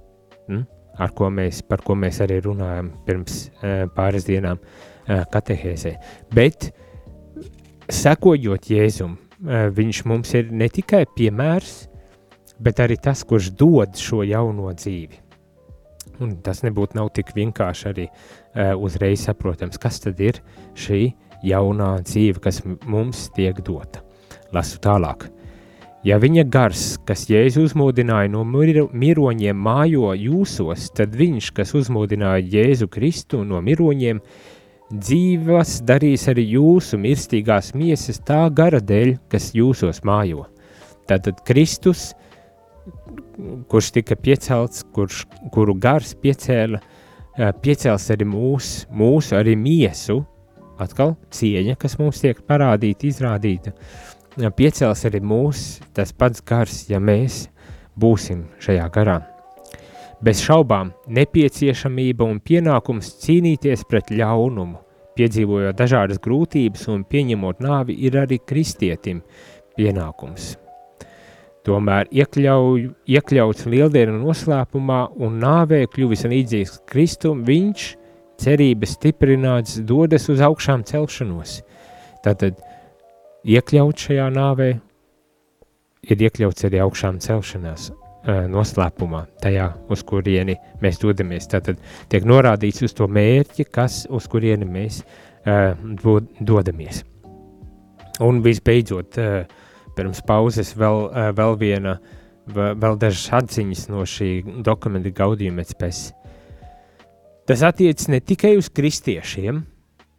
hm? 0.49 0.65
Ar 1.01 1.15
ko 1.17 1.31
mēs, 1.33 1.63
par 1.67 1.83
ko 1.85 1.97
mēs 1.99 2.21
arī 2.25 2.41
runājam 2.45 2.93
pirms 3.07 3.39
uh, 3.49 3.85
pāris 3.95 4.27
dienām 4.29 4.61
uh, 4.61 5.25
katehēzē. 5.33 5.97
Bet 6.35 6.71
sekojot 7.93 8.71
Jēzum, 8.71 9.19
viņš 9.77 9.99
mums 10.09 10.31
ir 10.39 10.49
ne 10.55 10.71
tikai 10.73 11.03
piemērs, 11.19 11.73
bet 12.65 12.81
arī 12.81 12.97
tas, 13.03 13.21
kurš 13.29 13.51
dod 13.59 13.99
šo 14.01 14.23
jauno 14.25 14.71
dzīvi. 14.73 15.21
Un 16.25 16.39
tas 16.47 16.63
nebūtu 16.65 16.97
nav 16.97 17.11
tik 17.13 17.35
vienkārši 17.37 17.89
arī 17.91 18.07
uzreiz 18.81 19.27
saprotams, 19.27 19.77
kas 19.83 20.01
tad 20.01 20.23
ir 20.23 20.39
šī 20.79 21.03
jaunā 21.45 21.91
dzīve, 22.07 22.41
kas 22.41 22.63
mums 22.65 23.27
tiek 23.37 23.59
dota. 23.67 24.01
Lasu 24.55 24.81
tālāk. 24.81 25.29
Ja 26.05 26.19
viņa 26.21 26.45
gars, 26.53 26.83
kas 27.09 27.25
Jēzu 27.31 27.65
uzmodināja 27.65 28.29
no 28.29 28.43
mir 28.45 28.83
miroņiem, 28.93 29.57
mājo 29.57 30.11
jūsos, 30.13 30.91
tad 30.93 31.15
viņš, 31.17 31.53
kas 31.57 31.73
uzmodināja 31.79 32.45
Jēzu 32.59 32.91
Kristu 32.93 33.41
no 33.45 33.63
miroņiem, 33.65 34.21
dzīvas 34.93 35.79
darīs 35.89 36.29
arī 36.29 36.45
jūsu 36.59 37.01
mirstīgās 37.01 37.73
miesas 37.73 38.21
tā 38.21 38.43
gara 38.53 38.83
dēļ, 38.85 39.17
kas 39.33 39.55
jūsos 39.57 40.03
mājo. 40.05 40.45
Tātad 41.09 41.41
Kristus 41.49 42.13
kurš 43.69 43.91
tika 43.95 44.17
piecelts, 44.17 44.85
kurš, 44.95 45.25
kuru 45.55 45.75
gars 45.81 46.15
piecēla, 46.21 46.81
piecēls 47.65 48.11
arī 48.15 48.29
mūs, 48.29 48.73
mūsu, 48.95 49.37
arī 49.39 49.57
miesu, 49.59 50.21
atkal 50.81 51.15
cieņa, 51.35 51.77
kas 51.81 51.97
mums 52.01 52.21
tiek 52.23 52.41
parādīta, 52.49 53.09
izrādīta, 53.09 53.75
piecēls 54.37 55.05
arī 55.07 55.21
mūs, 55.23 55.81
tas 55.95 56.13
pats 56.13 56.43
gars, 56.43 56.89
ja 56.91 56.99
mēs 56.99 57.45
būsim 57.95 58.49
šajā 58.59 58.89
garā. 58.95 59.21
Bez 60.25 60.41
šaubām 60.43 60.91
nepieciešamība 61.07 62.27
un 62.27 62.41
pienākums 62.41 63.13
cīnīties 63.23 63.85
pret 63.87 64.11
ļaunumu, 64.11 64.81
piedzīvojot 65.15 65.79
dažādas 65.79 66.19
grūtības 66.25 66.89
un 66.91 67.05
pieņemot 67.07 67.63
nāvi, 67.63 67.95
ir 68.07 68.19
arī 68.19 68.41
kristietim 68.43 69.23
pienākums. 69.79 70.55
Tomēr 71.65 72.11
iekļauj, 72.13 72.89
iekļauts 73.09 73.69
lieldienu 73.71 74.19
noslēpumā 74.21 75.01
un 75.25 75.39
nāvē 75.41 75.85
kļuvis 75.95 76.27
līdzīgs 76.29 76.81
Kristum, 76.91 77.45
viņš, 77.47 77.87
cerības 78.43 78.99
stiprināts, 78.99 79.79
dodas 79.87 80.29
uz 80.33 80.43
augšām 80.45 80.83
celšanos. 80.85 81.61
Tātad 82.25 82.59
iekļauts 83.45 84.09
šajā 84.09 84.31
nāvē 84.35 84.71
ir 86.05 86.25
iekļauts 86.29 86.67
arī 86.69 86.81
augšām 86.85 87.21
celšanās 87.25 87.91
noslēpumā, 88.25 89.27
tajā, 89.43 89.67
uz 89.93 90.01
kurieni 90.09 90.55
mēs 90.81 90.97
dodamies. 91.03 91.45
Tātad 91.53 91.81
tiek 92.09 92.25
norādīts 92.25 92.81
uz 92.87 92.95
to 92.97 93.05
mērķi, 93.05 93.67
kas, 93.69 94.07
uz 94.09 94.25
kurieni 94.33 94.65
mēs 94.65 95.03
uh, 95.05 95.77
dodamies. 96.41 97.03
Un 98.25 98.41
visbeidzot, 98.41 99.21
uh, 99.21 99.65
pirms 99.97 100.23
pauzes 100.27 100.75
vēl, 100.79 101.09
eh, 101.11 101.31
vēl 101.37 101.57
viena, 101.59 101.99
vēl 102.47 102.99
dažas 103.01 103.31
atziņas 103.41 103.87
no 103.89 104.05
šī 104.05 104.63
dokumenta 104.65 105.13
gaudījuma 105.15 105.65
spēs. 105.65 106.13
Tas 107.49 107.63
attiecas 107.63 108.09
ne 108.09 108.21
tikai 108.21 108.57
uz 108.57 108.69
kristiešiem, 108.73 109.63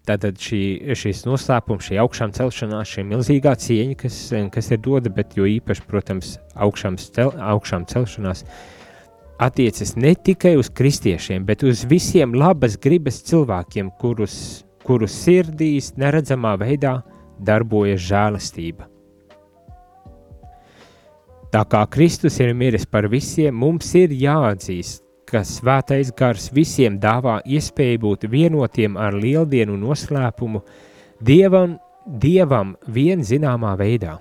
tātad 0.08 0.40
šī, 0.42 0.62
šīs 0.98 1.26
noslēpums, 1.28 1.90
šī 1.90 2.00
augšām 2.04 2.34
celšanās, 2.36 2.94
šī 2.94 3.06
milzīgā 3.10 3.56
cieņa, 3.62 3.98
kas, 4.00 4.20
kas 4.54 4.72
ir 4.72 4.82
doda, 4.86 5.12
bet 5.14 5.36
jo 5.38 5.48
īpaši, 5.50 5.86
protams, 5.90 6.36
augšām, 6.56 6.98
cel, 7.02 7.34
augšām 7.54 7.88
celšanās, 7.90 8.46
attiecas 9.42 9.96
ne 10.00 10.16
tikai 10.16 10.56
uz 10.60 10.72
kristiešiem, 10.74 11.46
bet 11.48 11.66
uz 11.68 11.84
visiem 11.90 12.36
labas 12.38 12.78
gribas 12.82 13.22
cilvēkiem, 13.28 13.92
kurus, 14.02 14.66
kurus 14.86 15.16
sirdīs 15.26 15.94
neredzamā 16.00 16.56
veidā 16.62 17.00
darbojas 17.44 18.04
žēlastība. 18.06 18.90
Tā 21.56 21.62
kā 21.72 21.86
Kristus 21.88 22.36
ir 22.44 22.52
miris 22.58 22.84
par 22.84 23.08
visiem, 23.08 23.56
mums 23.56 23.94
ir 23.96 24.12
jāatzīst, 24.12 25.05
ka 25.30 25.42
svētais 25.46 26.12
gars 26.16 26.50
visiem 26.54 27.00
dāvā 27.02 27.40
iespēju 27.46 28.02
būt 28.04 28.28
vienotiem 28.32 28.98
ar 29.02 29.18
lieldienu 29.18 29.78
noslēpumu 29.82 30.62
Dievam, 31.26 31.78
Dievam 32.06 32.76
vien 32.88 33.24
zināmā 33.26 33.74
veidā. 33.80 34.20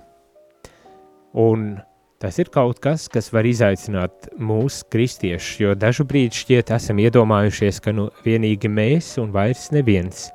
Un 1.35 1.75
tas 2.21 2.39
ir 2.41 2.49
kaut 2.49 2.79
kas, 2.81 3.07
kas 3.11 3.29
var 3.33 3.45
izaicināt 3.45 4.31
mūsu 4.39 4.87
kristiešus, 4.91 5.61
jo 5.61 5.73
dažu 5.77 6.07
brīdi 6.07 6.41
šķiet 6.41 6.73
esam 6.77 7.01
iedomājušies, 7.03 7.81
ka 7.83 7.93
nu 7.93 8.09
vienīgi 8.25 8.71
mēs 8.71 9.15
un 9.21 9.33
vairs 9.35 9.69
neviens. 9.75 10.29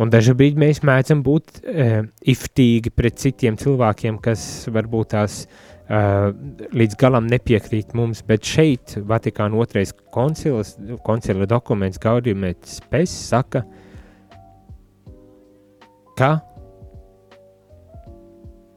Un 0.00 0.12
dažu 0.12 0.36
brīdi 0.36 0.60
mēs 0.60 0.82
mēdzam 0.84 1.22
būt 1.24 1.62
e, 1.64 2.04
iftīgi 2.32 2.92
pret 2.92 3.16
citiem 3.20 3.56
cilvēkiem, 3.60 4.20
kas 4.22 4.66
varbūt 4.72 5.16
tās 5.16 5.44
Uh, 5.46 5.65
līdz 5.86 6.96
galam 6.98 7.28
nepiekrīt 7.30 7.92
mums, 7.94 8.22
bet 8.26 8.42
šeit 8.42 8.96
Vatikāna 9.06 9.54
otrais 9.62 9.92
koncils, 10.14 10.74
koncila 11.06 11.46
dokuments 11.46 12.00
Gaudījumēts 12.02 12.80
Pes 12.90 13.12
saka, 13.28 13.62
ka 16.18 16.40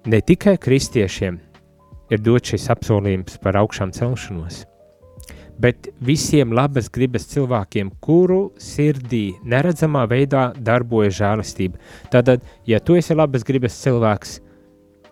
ne 0.06 0.20
tikai 0.22 0.58
kristiešiem 0.62 1.40
ir 2.14 2.22
dot 2.26 2.52
šis 2.52 2.68
apsolījums 2.74 3.40
par 3.42 3.58
augšām 3.58 3.94
celšanos, 3.96 4.64
bet 5.60 5.90
visiem 6.06 6.54
labas 6.54 6.92
gribas 6.94 7.26
cilvēkiem, 7.34 7.90
kuru 8.06 8.52
sirdī 8.62 9.32
neredzamā 9.50 10.06
veidā 10.10 10.52
darbojas 10.56 11.18
žēlastība. 11.18 11.82
Tātad, 12.14 12.46
ja 12.70 12.80
tu 12.80 12.98
esi 13.02 13.18
labas 13.18 13.44
gribas 13.48 13.82
cilvēks, 13.82 14.40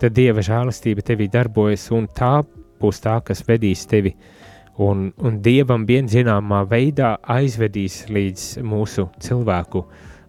tad 0.01 0.15
Dieva 0.17 0.43
žēlastība 0.45 1.03
tevī 1.05 1.27
darbojas, 1.31 1.87
un 1.95 2.07
tā 2.13 2.41
būs 2.81 3.01
tā, 3.03 3.17
kas 3.25 3.43
vedīs 3.47 3.85
tevi, 3.89 4.13
un, 4.83 5.09
un 5.17 5.39
Dievam 5.43 5.85
vienzināmā 5.89 6.63
veidā 6.69 7.15
aizvedīs 7.37 8.03
līdz 8.13 8.47
mūsu 8.65 9.07
cilvēku 9.23 9.85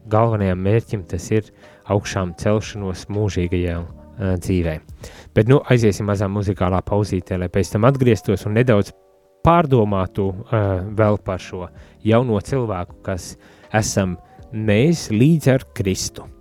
galvenajam 0.08 0.62
mērķim, 0.64 1.04
tas 1.08 1.28
ir 1.34 1.50
augšām 1.92 2.34
celšanos 2.40 3.06
mūžīgajā 3.12 3.76
uh, 3.80 3.90
dzīvē. 4.40 4.78
Bet 5.36 5.50
nu 5.52 5.60
aiziesim 5.68 6.08
mazā 6.08 6.28
muzikālā 6.32 6.80
pauzītē, 6.86 7.38
lai 7.40 7.50
pēc 7.52 7.74
tam 7.74 7.88
atgrieztos 7.88 8.46
un 8.48 8.56
nedaudz 8.58 8.94
pārdomātu 9.44 10.30
uh, 10.32 10.64
vēl 10.96 11.20
par 11.24 11.42
šo 11.42 11.68
jauno 12.04 12.40
cilvēku, 12.44 13.02
kas 13.04 13.34
esam 13.74 14.16
mēs 14.52 15.08
līdz 15.12 15.54
ar 15.54 15.68
Kristu. 15.76 16.37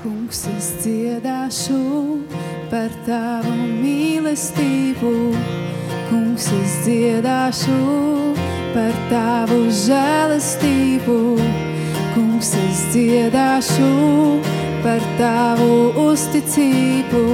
Kungs, 0.00 0.46
es 0.56 0.66
dziedāšu 0.80 1.78
par 2.70 2.88
tavu 3.04 3.52
mīlestību. 3.82 5.10
Kungs, 6.08 6.46
es 6.56 6.76
dziedāšu 6.86 7.76
par 8.72 8.96
tavu 9.10 9.58
žēlastību. 9.82 11.18
Kungs, 12.14 12.54
es 12.62 12.80
dziedāšu 12.94 13.92
par 14.80 15.04
tavu 15.20 15.92
uzticību, 16.06 17.24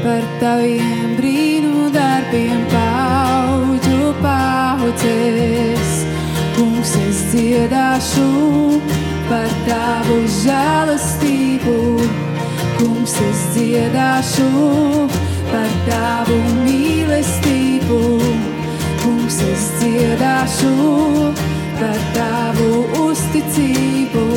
par 0.00 0.24
taviem 0.40 1.18
brīnu 1.20 1.90
darbiem 1.92 2.64
paudžu 2.72 4.14
paudzēs. 4.24 5.98
Kungs, 6.56 6.96
es 7.10 7.26
dziedāšu 7.34 8.30
par 8.88 9.05
es 13.24 13.42
dziedāšu 13.54 14.48
par 15.50 15.70
tavu 15.88 16.36
mīlestību. 16.66 18.00
Kungs, 19.02 19.40
es 19.46 19.66
dziedāšu 19.80 20.74
par 21.80 21.98
tavu 22.16 22.84
uzticību, 23.06 24.28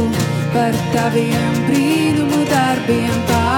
par 0.55 0.81
taviem 0.95 1.61
brīnumu 1.67 2.45
darbiem 2.53 3.21
paudžu 3.27 3.48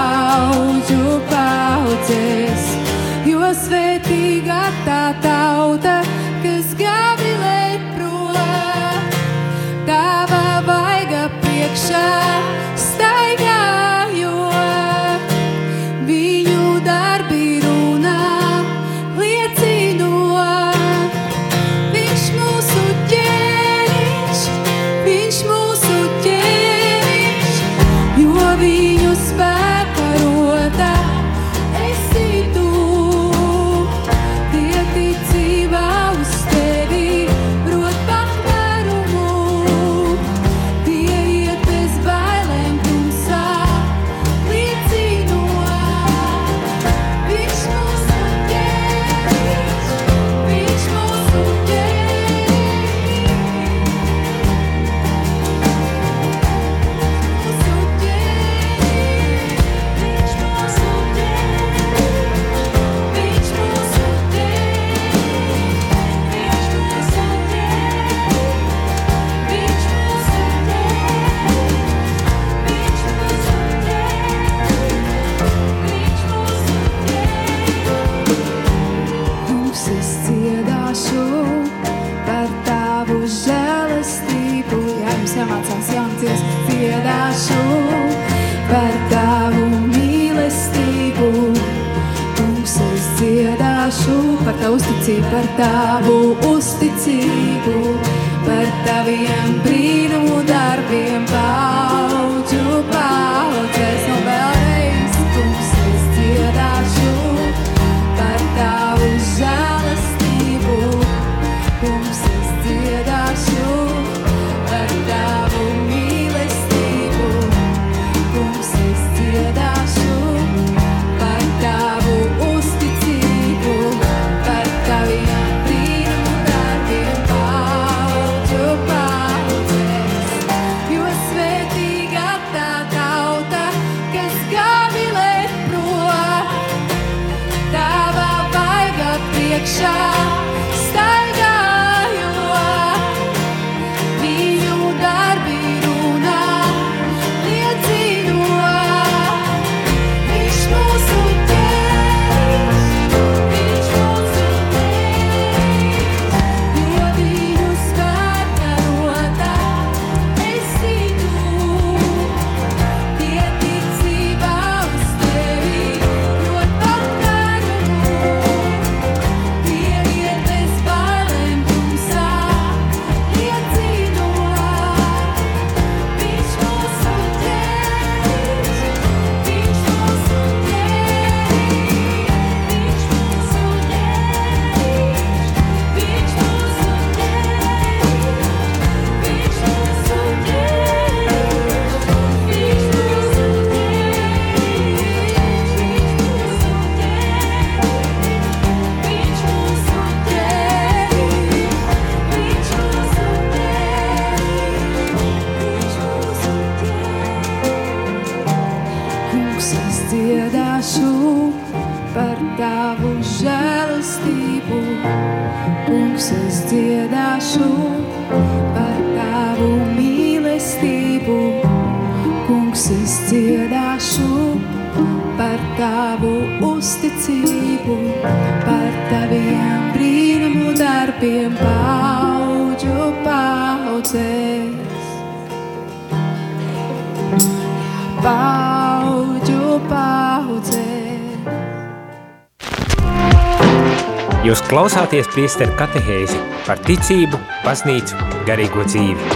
klausāties 244.72 245.26
priesteru 245.28 245.74
katehēzi 245.76 246.38
par 246.64 246.78
ticību, 246.86 247.36
baznīcu, 247.60 248.16
garīgo 248.48 248.86
dzīvi. 248.86 249.26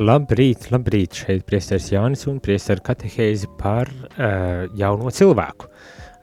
Labrīt, 0.00 0.70
labrīt, 0.72 1.20
šeit 1.20 1.44
priesteris 1.44 1.90
Jānis 1.92 2.24
un 2.32 2.38
priesteru 2.40 2.80
katehēzi 2.88 3.50
par 3.60 3.92
uh, 3.92 4.64
jauno 4.80 5.12
cilvēku. 5.12 5.68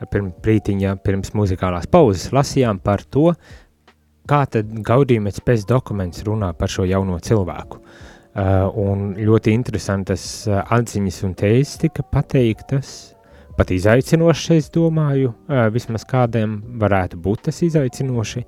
Pirms 0.09 0.33
brītiņā, 0.41 0.95
pirms 1.05 1.35
muzikālās 1.37 1.85
pauzes 1.93 2.33
lasījām 2.33 2.81
par 2.81 3.05
to, 3.05 3.29
kā 4.25 4.43
tad 4.49 4.73
gaudījumets 4.81 5.45
pēc 5.45 5.69
dokuments 5.69 6.25
runā 6.25 6.55
par 6.57 6.73
šo 6.73 6.89
jauno 6.89 7.21
cilvēku. 7.21 7.83
Uh, 8.33 8.65
un 8.81 9.11
ļoti 9.21 9.53
interesantas 9.53 10.47
uh, 10.49 10.63
atziņas 10.73 11.25
un 11.29 11.37
tēzes 11.37 11.77
tika 11.85 12.01
pateiktas, 12.01 13.12
pat 13.57 13.71
izaicinošas, 13.75 14.57
es 14.57 14.71
domāju, 14.73 15.33
uh, 15.47 15.67
vismaz 15.73 16.05
kādiem 16.09 16.57
varētu 16.81 17.19
būt 17.21 17.47
tas 17.49 17.61
izaicinoši. 17.65 18.43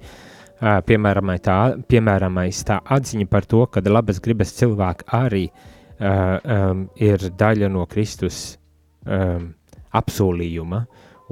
Uh, 0.56 0.80
piemēram, 0.88 1.34
tā, 1.44 1.60
piemēramais 1.90 2.62
tā 2.68 2.80
atziņa 2.96 3.28
par 3.32 3.48
to, 3.50 3.66
ka 3.68 3.84
labas 3.86 4.22
gribas 4.24 4.56
cilvēki 4.56 5.10
arī 5.18 5.46
uh, 5.50 6.38
um, 6.40 6.86
ir 6.96 7.30
daļa 7.38 7.70
no 7.72 7.86
Kristus 7.92 8.58
um, 9.06 9.52
apsolījuma. 9.96 10.86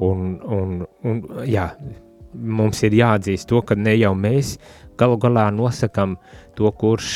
Un, 0.04 0.40
un, 0.42 0.80
un, 1.06 1.20
jā, 1.46 1.68
mums 2.34 2.82
ir 2.84 2.96
jāatzīst 2.98 3.48
to, 3.50 3.62
ka 3.62 3.78
ne 3.78 3.94
jau 3.96 4.14
mēs 4.18 4.58
galu 4.98 5.18
galā 5.22 5.48
nosakām 5.54 6.16
to, 6.58 6.70
kurš, 6.78 7.10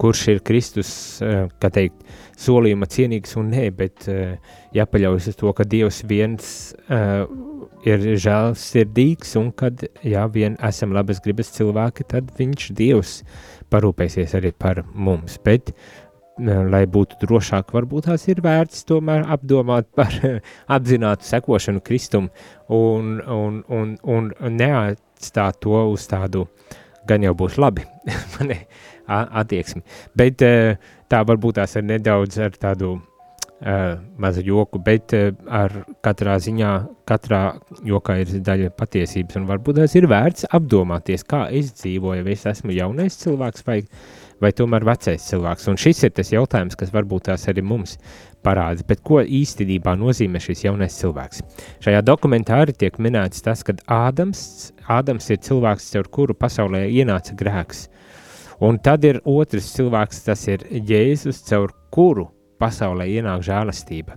kurš 0.00 0.22
ir 0.32 0.40
Kristus, 0.44 0.92
kā 1.20 1.70
teikt, 1.72 2.04
solījuma 2.38 2.88
cienīgs 2.90 3.36
un 3.40 3.50
nē, 3.52 3.68
bet 3.76 4.06
eh, 4.10 4.36
jāpaļaujas 4.76 5.30
uz 5.32 5.38
to, 5.40 5.52
ka 5.56 5.66
Dievs 5.68 6.02
viens 6.08 6.46
uh, 6.88 7.24
ir 7.86 8.04
žēlsirdīgs 8.24 9.34
un 9.40 9.50
kad, 9.56 9.84
jā, 10.06 10.24
vien 10.32 10.56
esam 10.64 10.94
labas 10.96 11.20
gribas 11.24 11.52
cilvēki, 11.56 12.06
tad 12.12 12.30
viņš 12.38 12.70
Dievs 12.78 13.18
parūpēsies 13.72 14.36
arī 14.38 14.52
par 14.56 14.82
mums, 14.94 15.38
bet 15.44 15.74
lai 16.42 16.86
būtu 16.88 17.18
drošāk, 17.20 17.74
varbūt 17.76 18.08
tās 18.08 18.24
ir 18.32 18.40
vērts 18.42 18.86
tomēr 18.88 19.26
apdomāt 19.34 19.90
par 19.94 20.14
apzinātu 20.76 21.28
sekošanu 21.28 21.84
Kristum 21.84 22.30
un, 22.72 23.18
un, 23.20 23.60
un, 23.68 23.98
un 24.02 24.32
neatstāt 24.56 25.60
to 25.62 25.84
uz 25.92 26.08
tādu 26.10 26.46
uh, 26.46 26.78
gan 27.08 27.24
jau 27.24 27.34
būs 27.36 27.58
labi, 27.60 27.84
attieksmi. 29.42 29.82
Bet 30.18 30.42
tā 31.12 31.22
varbūt 31.28 31.60
tās 31.60 31.76
ir 31.76 31.84
nedaudz 31.88 32.38
ar 32.40 32.56
tādu 32.56 32.94
uh, 32.96 34.00
mazu 34.20 34.44
joku, 34.46 34.80
bet 34.82 35.12
uh, 35.16 35.30
ar 35.52 35.74
katrā 36.04 36.38
ziņā, 36.42 36.72
katrā 37.08 37.42
jokā 37.86 38.18
ir 38.22 38.34
daļa 38.46 38.72
patiesības, 38.78 39.38
un 39.40 39.48
varbūt 39.50 39.82
tās 39.82 39.96
ir 39.98 40.08
vērts 40.10 40.48
apdomāties, 40.56 41.26
kā 41.28 41.46
es 41.52 41.72
dzīvoju, 41.82 42.24
vai 42.26 42.36
es 42.36 42.46
esmu 42.48 42.74
jaunais 42.76 43.18
cilvēks 43.20 43.66
vai, 43.68 43.82
vai 44.42 44.52
tomēr 44.56 44.86
vecais 44.88 45.28
cilvēks, 45.28 45.68
un 45.70 45.80
šis 45.80 46.04
ir 46.08 46.14
tas 46.16 46.32
jautājums, 46.32 46.78
kas 46.78 46.94
varbūt 46.94 47.28
tās 47.28 47.46
arī 47.52 47.64
mums 47.66 47.98
parāda, 48.42 48.82
bet 48.88 49.04
ko 49.06 49.20
īstenībā 49.22 49.94
nozīmē 50.00 50.40
šis 50.42 50.64
jaunais 50.66 50.96
cilvēks. 50.98 51.44
Šajā 51.84 52.02
dokumentā 52.06 52.62
arī 52.64 52.74
tiek 52.74 52.98
minēts 52.98 53.44
tas, 53.44 53.62
ka 53.66 53.76
Ādams, 53.86 54.72
Ādams 54.90 55.28
ir 55.30 55.42
cilvēks, 55.44 55.92
caur 55.94 56.10
kuru 56.10 56.34
pasaulē 56.38 56.86
ienāca 56.90 57.36
grēks, 57.38 57.86
un 58.62 58.78
tad 58.78 59.04
ir 59.08 59.20
otrs 59.28 59.72
cilvēks, 59.76 60.22
tas 60.28 60.46
ir 60.48 60.64
Jēzus, 60.70 61.42
caur 61.48 61.74
kuru 61.92 62.28
pasaulē 62.62 63.08
ienāk 63.10 63.42
žēlastība. 63.46 64.16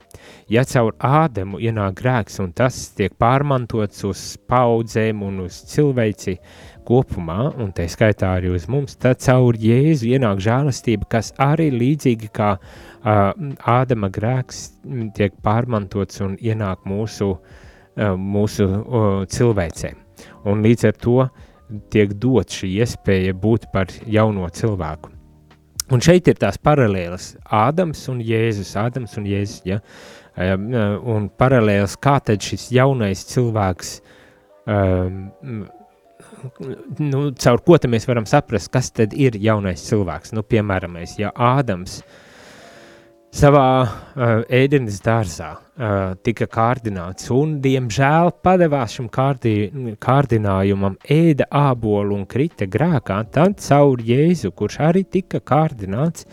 Ja 0.52 0.64
caur 0.70 0.94
Ādamu 1.02 1.60
ienāk 1.64 1.98
grēks, 2.02 2.40
un 2.44 2.54
tas 2.56 2.78
tiek 2.98 3.16
pārmantots 3.22 4.06
uz 4.08 4.24
paudzēm 4.50 5.24
un 5.26 5.46
uz 5.48 5.62
cilvēci 5.72 6.38
kopumā, 6.86 7.50
un 7.62 7.72
tā 7.76 7.88
skaitā 7.90 8.36
arī 8.38 8.54
uz 8.54 8.68
mums, 8.70 8.98
tad 9.02 9.24
caur 9.26 9.58
Jēzu 9.58 10.12
ienāk 10.14 10.44
žēlastība, 10.46 11.10
kas 11.18 11.34
arī 11.42 11.72
līdzīgi 11.74 12.30
kā 12.36 12.56
uh, 12.60 13.32
Ādama 13.76 14.12
grēks 14.14 14.66
tiek 15.18 15.34
pārmantots 15.46 16.22
un 16.26 16.38
ienāk 16.38 16.86
mūsu, 16.90 17.34
uh, 17.36 18.14
mūsu 18.14 18.70
uh, 18.70 19.24
cilvēcē. 19.26 19.96
Un 20.46 20.62
līdz 20.64 20.90
ar 20.92 21.00
to 21.02 21.18
tiek 21.94 22.14
dot 22.22 22.54
šī 22.54 22.72
iespēja 22.82 23.36
būt 23.38 23.70
par 23.74 23.92
jauno 24.06 24.48
cilvēku. 24.54 25.12
Un 25.94 26.02
šeit 26.02 26.26
ir 26.32 26.38
tās 26.42 26.58
paralēlas 26.58 27.36
Ādams 27.54 28.00
un 28.10 28.22
Jēzus, 28.26 28.74
Ādams 28.82 29.14
un 29.20 29.28
Jēzus, 29.30 29.62
ja, 29.70 29.80
um, 30.34 30.70
un 31.14 31.28
paralēls, 31.30 31.98
kā 32.02 32.18
tad 32.26 32.42
šis 32.42 32.72
jaunais 32.74 33.22
cilvēks, 33.30 33.92
um, 34.66 35.20
nu, 37.02 37.22
caur 37.38 37.62
ko 37.66 37.78
mēs 37.90 38.10
varam 38.10 38.26
saprast, 38.30 38.72
kas 38.74 38.90
tad 38.98 39.14
ir 39.14 39.38
jaunais 39.38 39.86
cilvēks. 39.86 40.34
Nu, 40.34 40.42
piemēram, 40.42 40.98
ja 41.22 41.30
Ādams 41.36 42.00
savā 43.36 43.70
uh, 43.84 44.44
ēdenes 44.48 45.02
dārzā 45.04 45.50
uh, 45.56 46.14
tika 46.24 46.48
kārdināts 46.52 47.28
un, 47.36 47.58
diemžēl, 47.64 48.32
padevās 48.46 48.96
šim 48.96 49.10
kārdī, 49.12 49.56
kārdinājumam, 50.02 50.96
ēda 51.12 51.48
ābolu 51.52 52.16
un 52.16 52.24
krita 52.32 52.68
grēkā, 52.72 53.18
tad 53.36 53.58
caur 53.66 54.04
Jēzu, 54.06 54.54
kurš 54.56 54.80
arī 54.88 55.04
tika 55.18 55.42
kārdināts, 55.44 56.30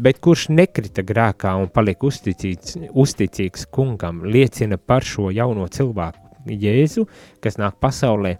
bet 0.00 0.22
kurš 0.24 0.46
nekrita 0.54 1.04
grēkā 1.04 1.52
un 1.60 1.68
palika 1.74 2.08
uzticīgs, 2.08 2.78
uzticīgs 2.96 3.68
kungam, 3.74 4.24
liecina 4.24 4.80
par 4.80 5.04
šo 5.04 5.28
jauno 5.34 5.68
cilvēku 5.68 6.48
Jēzu, 6.48 7.04
kas 7.44 7.60
nāk 7.60 7.76
pasaulē. 7.82 8.38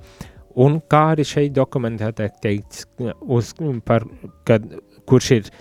Un 0.59 0.81
kā 0.90 1.11
arī 1.12 1.29
šeit 1.29 1.53
dokumentā 1.55 2.09
tiek 2.16 2.40
teikts, 2.42 2.88
uz, 3.21 3.53
par, 3.87 4.09
kad, 4.49 4.64
kurš 5.07 5.31
ir 5.37 5.53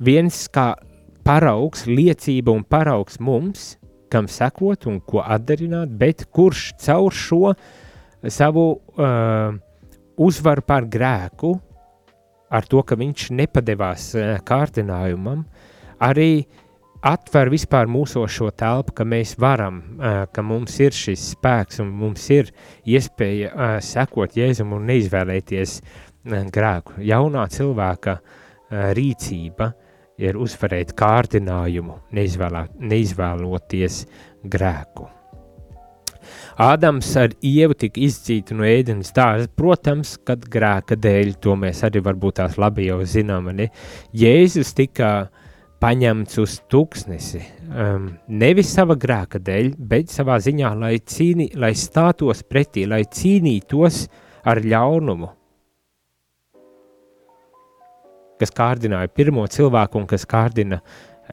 viens 0.00 0.38
kā 0.54 0.70
paraugs, 1.24 1.86
liecība 1.86 2.52
un 2.54 2.64
paraugs 2.64 3.18
mums, 3.22 3.76
kam 4.12 4.28
sekot 4.28 4.86
un 4.90 5.00
ko 5.00 5.22
atdarināt, 5.24 5.92
bet 5.98 6.26
kurš 6.34 6.72
caur 6.82 7.14
šo 7.16 7.52
savu 8.28 8.66
uh, 8.76 9.54
uzvaru 10.20 10.64
pār 10.66 10.88
grēku, 10.92 11.54
ar 12.52 12.68
to, 12.68 12.82
ka 12.84 12.98
viņš 13.00 13.30
nepadevās 13.38 14.10
uh, 14.18 14.34
kārdinājumam, 14.46 15.46
arī 16.02 16.44
atver 17.02 17.50
vispār 17.50 17.88
mūsu 17.90 18.22
šo 18.30 18.52
telpu, 18.54 18.94
ka 19.00 19.06
mēs 19.08 19.34
varam, 19.40 19.80
uh, 19.96 20.22
ka 20.30 20.44
mums 20.46 20.76
ir 20.84 20.94
šis 20.94 21.32
spēks 21.32 21.80
un 21.82 21.90
mums 22.02 22.28
ir 22.34 22.52
iespēja 22.84 23.52
uh, 23.52 23.76
sekot 23.82 24.36
Jēzum 24.38 24.76
un 24.76 24.86
neizvēlēties 24.92 25.78
uh, 25.80 26.42
grēku. 26.52 27.00
Jaunā 27.02 27.48
cilvēka 27.50 28.18
uh, 28.20 28.92
rīcība 28.98 29.72
ir 30.20 30.38
uzvarēt 30.40 30.94
kārdinājumu, 30.98 31.98
neizvēlā, 32.16 32.66
neizvēloties 32.80 34.04
grēku. 34.52 35.08
Ādams 36.62 37.08
ar 37.18 37.32
ievu 37.42 37.74
tika 37.78 38.00
izdzīti 38.04 38.54
no 38.54 38.66
ēdienas 38.68 39.12
dārza, 39.16 39.48
protams, 39.56 40.14
kad 40.26 40.44
grēka 40.52 40.98
dēļ, 41.00 41.34
to 41.42 41.56
mēs 41.58 41.82
arī 41.86 42.02
varbūt 42.04 42.38
tās 42.38 42.58
labi 42.60 42.86
jau 42.90 43.00
zinām, 43.08 43.50
ne? 43.56 43.70
Jēzus 44.14 44.74
tika 44.78 45.12
paņemts 45.82 46.38
uz 46.38 46.58
tūkstnesi, 46.70 47.42
um, 47.72 48.10
nevis 48.28 48.70
sava 48.76 48.94
grēka 49.00 49.40
dēļ, 49.42 49.72
bet 49.78 50.12
savā 50.14 50.38
ziņā, 50.44 50.74
lai, 50.78 50.94
cīnī, 51.00 51.50
lai 51.58 51.72
stātos 51.78 52.44
pretī, 52.46 52.86
lai 52.86 53.02
cīnītos 53.02 54.04
ar 54.46 54.62
ļaunumu, 54.62 55.32
kas 58.42 58.54
kārdināja 58.54 59.10
pirmo 59.14 59.46
cilvēku 59.46 60.02
un 60.02 60.10
kas 60.10 60.26
kārdina 60.28 60.82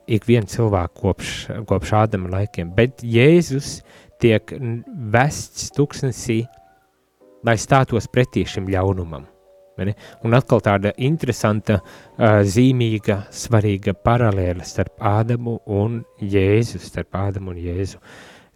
ikvienu 0.10 0.50
cilvēku 0.50 1.02
kopš, 1.02 1.34
kopš 1.70 1.96
Ādama 1.98 2.30
laikiem. 2.38 2.70
Bet 2.76 3.04
Jēzus 3.04 3.80
tiek 4.22 4.54
vests 5.12 5.72
tuksnesī, 5.76 6.44
lai 7.46 7.58
stātos 7.60 8.10
pretī 8.12 8.46
šim 8.48 8.70
ļaunumam. 8.70 9.28
Un 9.80 10.36
atkal 10.36 10.60
tāda 10.60 10.92
interesanta, 11.00 11.78
zīmīga, 12.20 13.22
svarīga 13.32 13.94
paralēle 13.96 14.66
starp 14.68 15.00
Ādamu 15.08 15.56
un 15.72 16.02
Jēzu, 16.20 16.82
starp 16.84 17.16
Ādamu 17.16 17.54
un 17.54 17.62
Jēzu. 17.64 18.02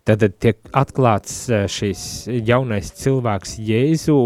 Tad 0.04 0.26
tiek 0.44 0.60
atklāts 0.76 1.46
šis 1.72 2.28
jaunais 2.44 2.92
cilvēks 3.00 3.56
Jēzu 3.63 4.18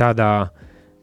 tādā 0.00 0.32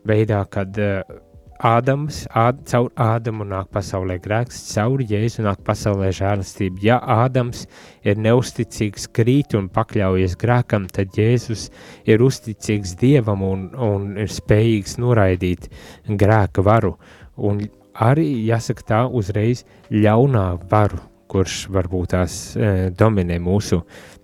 veidā, 0.07 0.41
kad 0.49 0.77
uh, 0.81 1.17
Ādams, 1.65 2.27
ād, 2.37 2.59
caur 2.69 2.91
Ādamu 3.01 3.45
nāk 3.47 3.71
pasaulē 3.73 4.19
grēks, 4.21 4.59
caur 4.75 5.01
Jēzu 5.01 5.41
nāk 5.45 5.63
pasaulē 5.65 6.11
žēlastība. 6.13 6.83
Ja 6.85 6.97
Ādams 7.01 7.65
ir 8.05 8.19
neusticīgs, 8.21 9.07
krīt 9.09 9.55
un 9.57 9.69
pakļaujas 9.73 10.37
grēkam, 10.37 10.85
tad 10.93 11.17
Jēzus 11.17 11.71
ir 12.05 12.21
uzticīgs 12.21 12.93
Dievam 13.01 13.41
un, 13.47 13.65
un 13.73 14.13
ir 14.21 14.29
spējīgs 14.29 14.99
noraidīt 15.01 15.71
grēka 16.07 16.61
varu. 16.61 16.93
Un 17.37 17.65
arī, 17.93 18.29
jāsaka 18.45 18.87
tā, 18.93 19.01
uzreiz 19.09 19.65
ļaunā 19.89 20.45
varu, 20.69 21.01
kurš 21.27 21.65
varbūt 21.73 22.13
tās 22.13 22.39
e, 22.53 22.93
dominē 22.93 23.41
mūsu 23.41 23.81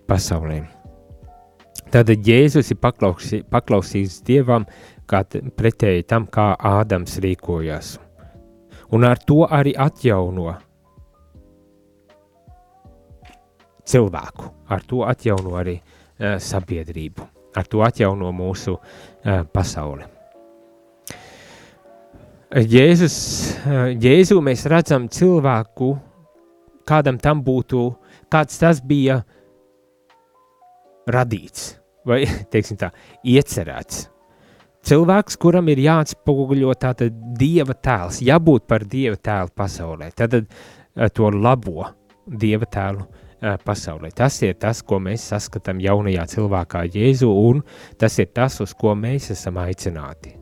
pasaulē. 0.07 0.61
Tad 1.93 2.09
Jēzus 2.09 2.71
ir 2.73 2.79
paklausī, 2.81 3.43
paklausīgs 3.45 4.23
Dievam, 4.25 4.63
kā 5.05 5.19
pretēji 5.29 6.07
tam, 6.09 6.25
kā 6.25 6.55
Ādams 6.57 7.19
rīkojās. 7.21 7.99
Un 8.93 9.05
ar 9.05 9.21
to 9.21 9.43
arī 9.45 9.75
atjauno 9.77 10.55
cilvēku, 13.85 14.49
ar 14.73 14.87
to 14.89 15.03
atjauno 15.05 15.53
arī 15.59 15.75
uh, 15.77 16.39
sabiedrību, 16.41 17.27
ar 17.57 17.69
to 17.69 17.83
atjauno 17.85 18.31
mūsu 18.33 18.73
uh, 18.73 19.43
pasauli. 19.53 20.09
Jēzus, 22.53 23.19
uh, 23.65 23.85
Jēzu 23.97 24.39
mēs 24.45 24.65
redzam 24.69 25.07
cilvēku, 25.13 25.93
kādam 26.89 27.21
tam 27.21 27.45
būtu, 27.45 27.85
kāds 28.33 28.59
tas 28.61 28.81
bija 28.81 29.21
radīts, 31.09 31.82
vai, 32.07 32.23
tā, 32.51 32.91
iecerēts 33.23 34.07
cilvēks, 34.87 35.37
kuram 35.39 35.69
ir 35.71 35.81
jāatspoguļo 35.83 36.75
tātad 36.79 37.15
dieva 37.39 37.75
tēls, 37.75 38.21
jābūt 38.25 38.67
par 38.67 38.85
dieva 38.89 39.17
tēlu 39.17 39.53
pasaulē, 39.55 40.11
tad 40.15 40.39
uh, 40.39 40.45
to 41.13 41.31
labo 41.33 41.87
dieva 42.27 42.67
tēlu 42.69 43.03
uh, 43.05 43.55
pasaulē. 43.63 44.11
Tas 44.15 44.41
ir 44.43 44.57
tas, 44.59 44.83
ko 44.85 44.99
mēs 45.03 45.29
saskatām 45.33 45.81
jaunajā 45.83 46.27
cilvēkā 46.35 46.85
Jēzu, 46.93 47.31
un 47.31 47.63
tas 47.99 48.19
ir 48.19 48.31
tas, 48.35 48.59
uz 48.63 48.75
ko 48.77 48.95
mēs 48.99 49.31
esam 49.35 49.59
aicināti. 49.63 50.37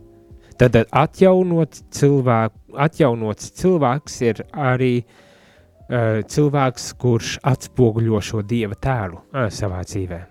Tad 0.62 0.78
atjaunots, 0.78 1.88
cilvēku, 1.98 2.76
atjaunots 2.78 3.54
cilvēks 3.58 4.20
ir 4.28 4.44
arī 4.54 4.94
uh, 5.02 6.22
cilvēks, 6.22 6.92
kurš 7.02 7.40
atspoguļo 7.54 8.22
šo 8.26 8.46
dieva 8.46 8.78
tēlu 8.78 9.22
uh, 9.22 9.50
savā 9.54 9.82
dzīvē. 9.88 10.31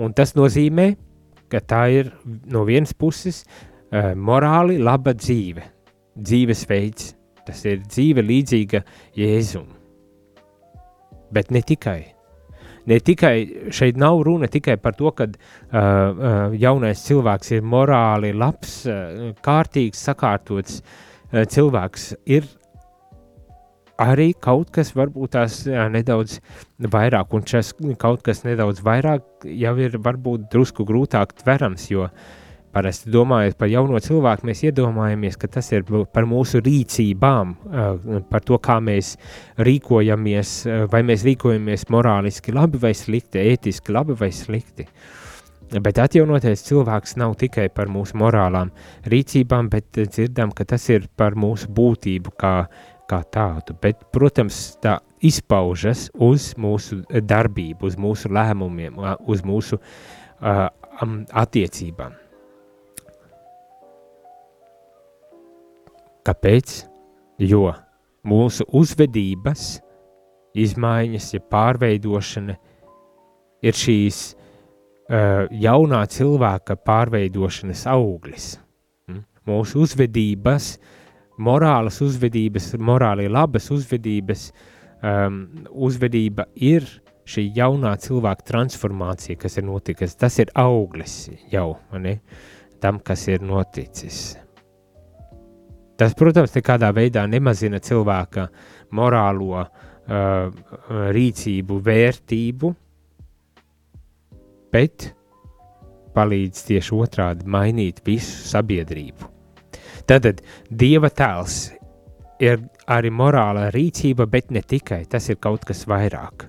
Un 0.00 0.14
tas 0.16 0.32
nozīmē, 0.32 0.94
ka 1.52 1.60
tā 1.60 1.82
ir 1.92 2.12
no 2.48 2.64
vienas 2.68 2.94
puses 2.96 3.42
uh, 3.44 4.12
morāli 4.16 4.78
laba 4.80 5.12
dzīve, 5.16 5.66
dzīvesveids, 6.16 7.10
tas 7.46 7.60
ir 7.68 7.82
dzīve 7.84 8.24
līdzīga 8.24 8.80
Jēzum. 9.18 9.68
Bet 11.30 11.52
ne 11.54 11.62
tikai. 11.66 12.00
Ne 12.88 12.96
tikai 13.04 13.70
šeit 13.76 13.98
nav 14.00 14.22
runa 14.26 14.48
tikai 14.50 14.78
par 14.80 14.96
to, 14.96 15.12
ka 15.12 15.28
uh, 15.28 15.34
uh, 15.76 16.56
jaunais 16.56 17.04
cilvēks 17.04 17.52
ir 17.58 17.66
morāli 17.66 18.32
labs, 18.32 18.80
uh, 18.88 19.28
kārtīgs, 19.44 20.00
sakārtots 20.08 20.80
uh, 20.80 21.44
cilvēks. 21.44 22.14
Ir 22.24 22.48
arī 24.00 24.32
kaut 24.40 24.72
kas 24.74 24.94
varbūt 24.96 25.34
tās 25.36 25.62
jā, 25.68 25.86
nedaudz 25.92 26.38
vairāk, 26.80 27.32
un 27.36 27.46
šis 27.46 27.74
kaut 28.00 28.24
kas 28.26 28.44
nedaudz 28.46 28.82
vairāk 28.84 29.46
jau 29.46 29.74
ir 29.80 29.98
varbūt 30.00 30.48
drusku 30.52 30.86
grūtāk 30.88 31.36
tverams, 31.42 31.90
jo 31.92 32.08
parasti 32.70 33.10
domājot 33.10 33.56
par 33.58 33.70
jauno 33.70 33.98
cilvēku, 34.02 34.46
mēs 34.46 34.62
iedomājamies, 34.68 35.36
ka 35.40 35.48
tas 35.50 35.72
ir 35.74 35.82
par 36.14 36.26
mūsu 36.30 36.60
rīcībām, 36.62 37.54
par 38.30 38.44
to, 38.46 38.60
kā 38.62 38.78
mēs 38.84 39.16
rīkojamies, 39.58 40.52
vai 40.92 41.00
mēs 41.06 41.26
rīkojamies 41.26 41.88
morāliski 41.90 42.54
labi 42.54 42.78
vai 42.82 42.94
slikti, 42.94 43.42
ētiski 43.54 43.96
labi 43.96 44.14
vai 44.20 44.30
slikti. 44.34 44.86
Bet 45.70 46.00
atjaunoties 46.02 46.64
cilvēks 46.66 47.14
nav 47.20 47.36
tikai 47.38 47.68
par 47.74 47.90
mūsu 47.90 48.18
morālām 48.18 48.72
rīcībām, 49.06 49.68
bet 49.70 50.00
dzirdam, 50.00 50.50
ka 50.54 50.66
tas 50.66 50.88
ir 50.90 51.06
par 51.18 51.36
mūsu 51.38 51.70
būtību, 51.74 52.34
kā 52.38 52.54
kā 53.10 53.20
tādu, 53.34 53.74
bet, 53.82 54.04
protams, 54.14 54.60
tā 54.82 54.98
izpaužas 55.24 56.08
uz 56.14 56.52
mūsu 56.60 57.02
darbību, 57.10 57.90
uz 57.90 57.98
mūsu 58.00 58.30
lēmumiem, 58.32 58.98
uz 59.28 59.42
mūsu 59.46 59.78
uh, 59.80 60.66
attiecībām. 61.42 62.16
Kāpēc? 66.26 66.74
Jo 67.40 67.70
mūsu 68.28 68.66
uzvedības, 68.76 69.78
izmaiņas, 70.60 71.30
ja 71.32 71.40
pārveidošana 71.52 72.56
ir 73.64 73.78
šīs 73.80 74.18
uh, 74.34 75.48
jaunā 75.48 76.02
cilvēka 76.12 76.76
pārveidošanas 76.84 77.86
auglis. 77.88 78.52
Mm? 79.08 79.24
Mūsu 79.48 79.80
uzvedības 79.86 80.74
uh, 80.76 80.99
morālas 81.40 82.00
uzvedības, 82.04 82.74
morāli 82.78 83.28
labas 83.30 83.70
uzvedības 83.72 84.50
um, 85.02 85.42
uzvedība 85.70 86.46
ir 86.54 86.86
šī 87.30 87.46
jaunā 87.56 87.94
cilvēka 88.00 88.46
transformācija, 88.46 89.38
kas 89.40 89.58
ir 89.60 89.66
notikusi. 89.68 90.18
Tas 90.18 90.38
ir 90.42 90.52
auglis 90.58 91.28
jau 91.52 91.74
ne, 91.98 92.18
tam, 92.82 93.00
kas 93.04 93.26
ir 93.30 93.44
noticis. 93.46 94.20
Tas, 96.00 96.14
protams, 96.16 96.54
nekādā 96.56 96.88
veidā 96.96 97.26
nemazina 97.28 97.78
cilvēka 97.84 98.46
morālo 98.96 99.60
uh, 99.60 99.66
rīcību, 101.12 101.76
vērtību, 101.84 102.70
bet 104.72 105.10
palīdz 106.16 106.64
tieši 106.70 106.96
otrādi 106.96 107.46
mainīt 107.46 108.00
visu 108.06 108.48
sabiedrību. 108.48 109.39
Tad 110.08 110.42
Dieva 110.70 111.10
tēls 111.10 111.70
ir 112.40 112.62
arī 112.90 113.10
morāla 113.12 113.68
rīcība, 113.74 114.26
bet 114.30 114.50
ne 114.50 114.62
tikai 114.62 115.04
tas 115.10 115.28
ir 115.28 115.40
kaut 115.42 115.66
kas 115.68 115.84
vairāk. 115.88 116.48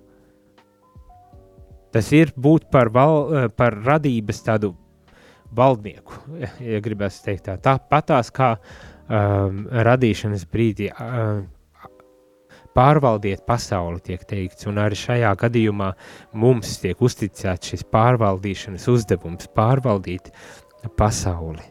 Tas 1.92 2.12
ir 2.16 2.32
būt 2.40 2.70
par, 2.72 2.90
val, 2.90 3.18
eh, 3.36 3.48
par 3.52 3.76
radības 3.84 4.44
tādu 4.48 4.76
valdnieku, 5.52 6.22
ja 6.72 6.80
gribētu 6.84 7.26
teikt 7.26 7.50
tā. 7.50 7.58
Tāpatās 7.60 8.32
kā 8.32 8.54
um, 8.56 9.66
radīšanas 9.68 10.46
brīdī 10.48 10.88
um, 10.96 11.44
pārvaldiet 12.72 13.44
pasauli, 13.48 14.00
tiek 14.06 14.24
teikts, 14.28 14.68
un 14.72 14.80
arī 14.80 14.96
šajā 14.96 15.34
gadījumā 15.44 15.92
mums 16.40 16.78
tiek 16.80 17.04
uzticēts 17.04 17.74
šis 17.74 17.84
pārvaldīšanas 17.92 18.88
uzdevums, 18.94 19.50
pārvaldīt 19.58 20.32
pasauli. 20.96 21.66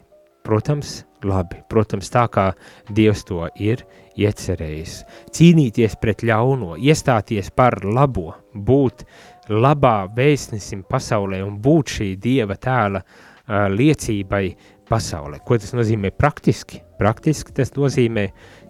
Protams, 0.44 1.00
labi, 1.28 1.60
protams, 1.68 2.10
tā 2.12 2.26
kā 2.32 2.50
Dievs 2.94 3.24
to 3.28 3.44
ir 3.60 3.84
iecerējis. 4.20 5.00
Cīnīties 5.34 5.96
pret 6.00 6.24
ļauno, 6.26 6.76
iestāties 6.78 7.50
par 7.56 7.80
labo, 7.84 8.34
būt 8.54 9.04
labā 9.50 10.04
vēstnesim 10.16 10.84
pasaulē 10.88 11.42
un 11.44 11.58
būt 11.62 11.96
šī 11.96 12.10
Dieva 12.20 12.56
tēla 12.60 13.02
uh, 13.02 13.68
liecībai 13.72 14.44
pasaulē. 14.90 15.40
Ko 15.46 15.58
tas 15.58 15.74
nozīmē 15.76 16.12
praktiski? 16.16 16.82
Praktiski 17.00 17.54
tas 17.56 17.72
nozīmē, 17.76 18.26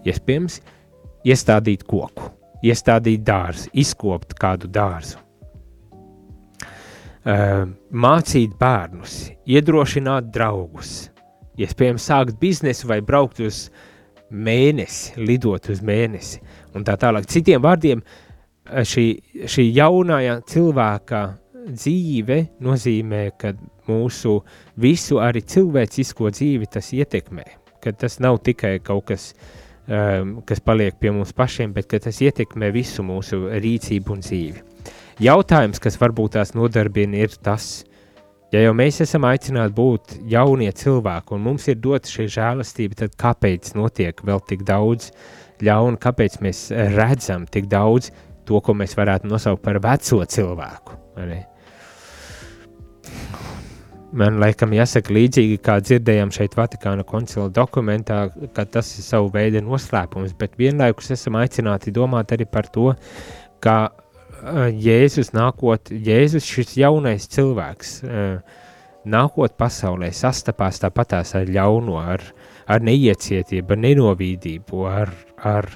iespējams, 0.07 0.61
iestādīt 1.27 1.85
koku, 1.89 2.31
iestādīt 2.65 3.25
dārzu, 3.27 3.73
izkopt 3.83 4.37
kādu 4.41 4.71
dārzu. 4.71 5.19
Uh, 7.21 7.67
mācīt 7.93 8.55
bērnus, 8.57 9.27
iedrošināt 9.45 10.31
draugus, 10.33 11.11
iespējams, 11.59 12.07
sākt 12.07 12.39
biznesu 12.41 12.89
vai 12.91 13.01
braukt 13.05 13.41
uz 13.43 13.69
mēnesi, 14.31 15.17
lidot 15.19 15.71
uz 15.73 15.83
mēnesi 15.83 16.41
un 16.77 16.87
tā 16.87 16.97
tālāk. 17.01 17.27
Citiem 17.31 17.63
vārdiem, 17.65 18.03
šī, 18.71 19.07
šī 19.51 19.67
jaunā 19.75 20.21
cilvēka 20.49 21.23
dzīve 21.71 22.41
nozīmē, 22.63 23.25
ka 23.39 23.55
mūsu 23.91 24.39
visu 24.81 25.19
arī 25.23 25.43
cilvēcisko 25.43 26.31
dzīvi 26.35 26.71
tas 26.71 26.93
ietekmē. 26.97 27.47
Ka 27.81 27.93
tas 27.97 28.19
nav 28.21 28.41
tikai 28.45 28.79
kaut 28.85 29.09
kas, 29.11 29.31
um, 29.89 30.41
kas 30.47 30.63
paliek 30.65 30.97
pie 31.01 31.13
mums 31.15 31.33
pašiem, 31.37 31.75
bet 31.77 31.93
tas 31.93 32.21
ietekmē 32.23 32.71
visu 32.75 33.05
mūsu 33.07 33.49
rīcību 33.51 34.17
un 34.17 34.25
dzīvi. 34.25 34.67
Jautājums, 35.21 35.81
kas 35.83 35.99
varbūt 36.01 36.39
tās 36.39 36.55
nodarbina, 36.57 37.19
ir 37.21 37.35
tas, 37.45 37.83
ja 38.53 38.65
jau 38.65 38.73
mēs 38.77 39.01
esam 39.05 39.27
aicināti 39.29 39.75
būt 39.77 40.17
jaunie 40.31 40.71
cilvēki 40.73 41.37
un 41.37 41.45
mums 41.45 41.69
ir 41.71 41.79
dota 41.83 42.11
šī 42.11 42.27
žēlastība, 42.37 42.99
tad 43.05 43.15
kāpēc 43.21 43.75
notiek 43.79 44.25
vēl 44.27 44.43
tik 44.49 44.65
daudz 44.69 45.11
ļauna, 45.65 46.01
kāpēc 46.01 46.41
mēs 46.45 46.67
redzam 46.97 47.47
tik 47.51 47.69
daudz 47.71 48.11
to, 48.49 48.61
ko 48.65 48.75
mēs 48.75 48.97
varētu 48.99 49.31
nosaukt 49.31 49.63
par 49.65 49.79
veco 49.83 50.25
cilvēku. 50.25 50.99
Arī. 51.21 51.41
Man 54.11 54.41
laikam 54.43 54.73
jāsaka 54.75 55.13
līdzīgi, 55.15 55.61
kā 55.63 55.77
dzirdējām 55.85 56.33
šeit 56.35 56.57
Vatikāna 56.59 57.05
koncila 57.07 57.47
dokumentā, 57.55 58.25
ka 58.57 58.65
tas 58.67 58.89
ir 58.99 59.07
savu 59.07 59.31
veidu 59.35 59.63
noslēpums, 59.63 60.35
bet 60.39 60.59
vienlaikus 60.59 61.13
esam 61.15 61.39
aicināti 61.39 61.95
domāt 61.95 62.35
arī 62.35 62.49
par 62.51 62.67
to, 62.75 62.89
ka 63.63 63.77
Jēzus 64.41 65.33
nākot, 65.37 65.91
Jēzus 65.91 66.47
šis 66.49 66.77
jaunais 66.81 67.27
cilvēks, 67.31 67.95
nākot 69.11 69.57
pasaulē, 69.61 70.11
sastapās 70.15 70.81
tāpatās 70.83 71.35
ar 71.39 71.49
ļauno, 71.51 71.99
ar, 72.01 72.25
ar 72.71 72.85
neiecietību, 72.85 73.75
ar 73.75 73.83
nenovīdību, 73.85 74.83
ar, 74.89 75.13
ar, 75.37 75.69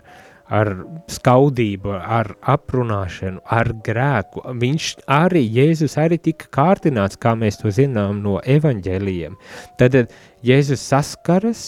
ar 0.48 0.72
skaudību, 1.12 1.94
ar 1.98 2.34
aprunāšanu, 2.54 3.44
ar 3.44 3.72
grēku. 3.84 4.44
Viņš 4.60 4.90
arī, 5.12 5.44
Jēzus 5.60 5.96
arī 6.00 6.20
tika 6.22 6.50
kārtināts, 6.52 7.20
kā 7.20 7.36
mēs 7.38 7.60
to 7.62 7.72
zinām 7.74 8.20
no 8.24 8.40
evaņģēlījiem. 8.40 9.38
Tad 9.80 10.04
Jēzus 10.44 10.84
saskaras 10.84 11.64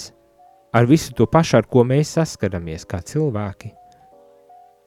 ar 0.77 0.89
visu 0.89 1.15
to 1.17 1.29
pašu, 1.29 1.61
ar 1.61 1.69
ko 1.71 1.85
mēs 1.89 2.17
saskaramies 2.19 2.85
kā 2.89 3.01
cilvēki. 3.05 3.73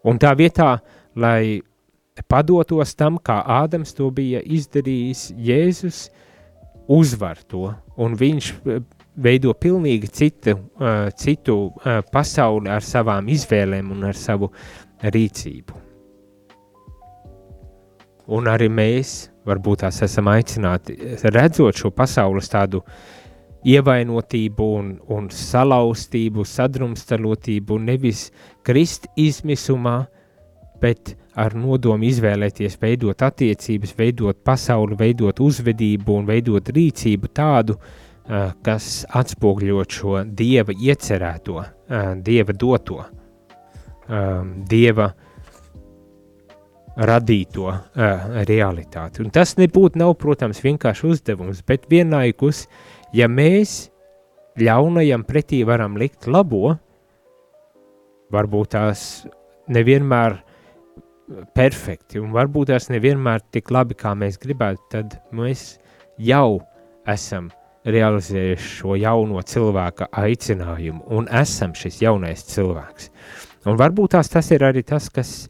Un 0.08 0.19
tā 0.22 0.32
vietā, 0.38 0.78
lai 1.19 1.60
padotos 2.27 2.95
tam, 2.97 3.17
kā 3.23 3.39
Ādams 3.60 3.93
to 3.97 4.10
bija 4.12 4.41
izdarījis, 4.43 5.29
Jēzus 5.38 6.08
uzvar 6.89 7.39
to, 7.47 7.69
un 8.01 8.15
viņš 8.17 8.53
veido 9.19 9.53
pilnīgi 9.53 10.10
citu, 10.12 10.55
uh, 10.79 11.10
citu 11.15 11.58
uh, 11.69 11.99
pasauli 12.12 12.71
ar 12.71 12.86
savām 12.86 13.29
izvēlēm 13.29 13.91
un 13.93 14.10
ar 14.10 14.17
savu 14.17 14.51
rīcību. 15.03 15.86
Un 18.29 18.45
arī 18.45 18.67
mēs, 18.69 19.29
varbūt 19.49 19.82
tās 19.84 20.03
esam 20.05 20.29
aicināti, 20.29 20.95
redzot 21.34 21.79
šo 21.82 21.89
pasaules 21.89 22.51
tādu 22.51 22.84
ievainotību 23.65 24.67
un, 24.77 24.91
un 25.12 25.32
salauztību, 25.34 26.45
sadrumstalotību, 26.45 27.79
nevis 27.82 28.27
krist 28.63 29.10
izmisumā, 29.17 30.03
bet 30.82 31.15
ar 31.39 31.56
nodomu 31.56 32.08
izvēlēties, 32.10 32.78
veidot 32.82 33.22
attiecības, 33.22 33.96
veidot 33.98 34.44
pasauli, 34.44 34.98
veidot 35.00 35.39
uzvedību 35.39 36.20
un 36.20 36.30
veidot 36.30 36.72
rīcību 36.76 37.32
tādu, 37.36 37.78
Eh, 38.30 38.52
kas 38.62 39.08
atspoguļot 39.18 39.96
šo 39.96 40.20
dieva 40.38 40.74
iecerēto, 40.78 41.63
eh, 41.65 42.12
dieva 42.22 42.54
doto, 42.54 43.00
eh, 43.02 44.44
dieva 44.70 45.08
radīto 47.00 47.71
realitāti. 47.96 49.23
Un 49.23 49.32
tas 49.32 49.56
nebūtu, 49.56 49.96
nav, 49.96 50.17
protams, 50.17 50.60
vienkārši 50.62 51.08
uzdevums, 51.10 51.62
bet 51.65 51.88
vienlaikus, 51.90 52.67
ja 53.13 53.27
mēs 53.27 53.90
ļaunajam 54.58 55.23
pretī 55.23 55.65
varam 55.65 55.96
likt 55.96 56.27
labo, 56.27 56.77
varbūt 58.32 58.67
tās 58.75 59.25
nevienmēr 59.69 60.42
perfekti, 61.56 62.19
un 62.21 62.34
varbūt 62.34 62.71
tās 62.71 62.90
nevienmēr 62.92 63.44
tik 63.54 63.71
labi, 63.73 63.98
kā 63.98 64.15
mēs 64.17 64.40
gribētu, 64.42 64.82
tad 64.94 65.15
mēs 65.36 65.77
jau 66.17 66.60
esam 67.10 67.50
realizējuši 67.90 68.71
šo 68.80 68.98
jauno 69.00 69.42
cilvēka 69.46 70.10
aicinājumu 70.21 71.06
un 71.15 71.30
esam 71.42 71.73
šis 71.77 72.02
jaunais 72.04 72.44
cilvēks. 72.50 73.10
Un 73.69 73.80
varbūt 73.80 74.15
tās 74.15 74.32
tas 74.32 74.52
ir 74.56 74.65
arī 74.65 74.84
tas, 74.88 75.10
kas, 75.13 75.48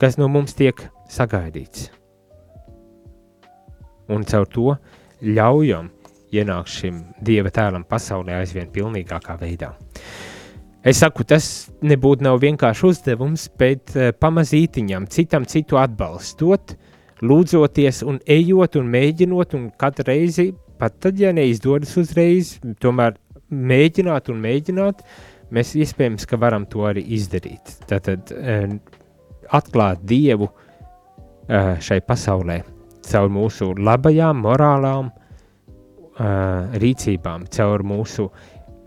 kas 0.00 0.18
no 0.20 0.28
mums 0.32 0.56
tiek 0.58 0.78
sagaidīts. 1.12 1.90
Un 4.12 4.26
caur 4.28 4.48
to 4.50 4.76
ļaujam 5.22 5.90
ienākt 6.32 6.72
šim 6.72 7.02
Dieva 7.22 7.52
tēlam 7.54 7.84
pasaulē 7.88 8.40
aizvien 8.40 8.70
pilnīgākā 8.72 9.36
veidā. 9.40 9.72
Es 10.82 10.98
saku, 10.98 11.22
tas 11.22 11.70
nebūtu 11.82 12.26
nav 12.26 12.40
vienkārši 12.42 12.88
uzdevums, 12.88 13.46
bet 13.58 13.94
uh, 13.94 14.10
pamazītiņam, 14.18 15.06
citam 15.14 15.46
citu 15.46 15.78
atbalstot, 15.78 16.74
lūdzoties 17.22 18.02
un 18.08 18.18
ejot 18.26 18.80
un 18.80 18.90
mēģinot 18.90 19.54
un 19.54 19.70
katru 19.78 20.08
reizi 20.10 20.50
pat 20.82 20.98
tad, 20.98 21.20
ja 21.20 21.30
neizdodas 21.30 21.92
uzreiz, 22.00 22.56
tomēr 22.82 23.14
mēģināt 23.54 24.32
un 24.32 24.40
mēģināt, 24.42 25.04
mēs 25.54 25.76
iespējams, 25.78 26.26
ka 26.26 26.38
varam 26.42 26.66
to 26.66 26.82
arī 26.88 27.04
izdarīt. 27.14 27.76
Tātad 27.86 28.32
eh, 28.34 28.72
atklāt 29.54 30.02
Dievu 30.10 30.48
eh, 30.50 31.76
šai 31.78 32.00
pasaulē 32.02 32.62
caur 33.06 33.30
mūsu 33.30 33.70
labajām, 33.78 34.42
morālām 34.42 35.12
eh, 35.12 36.80
rīcībām, 36.82 37.46
caur 37.54 37.86
mūsu 37.86 38.26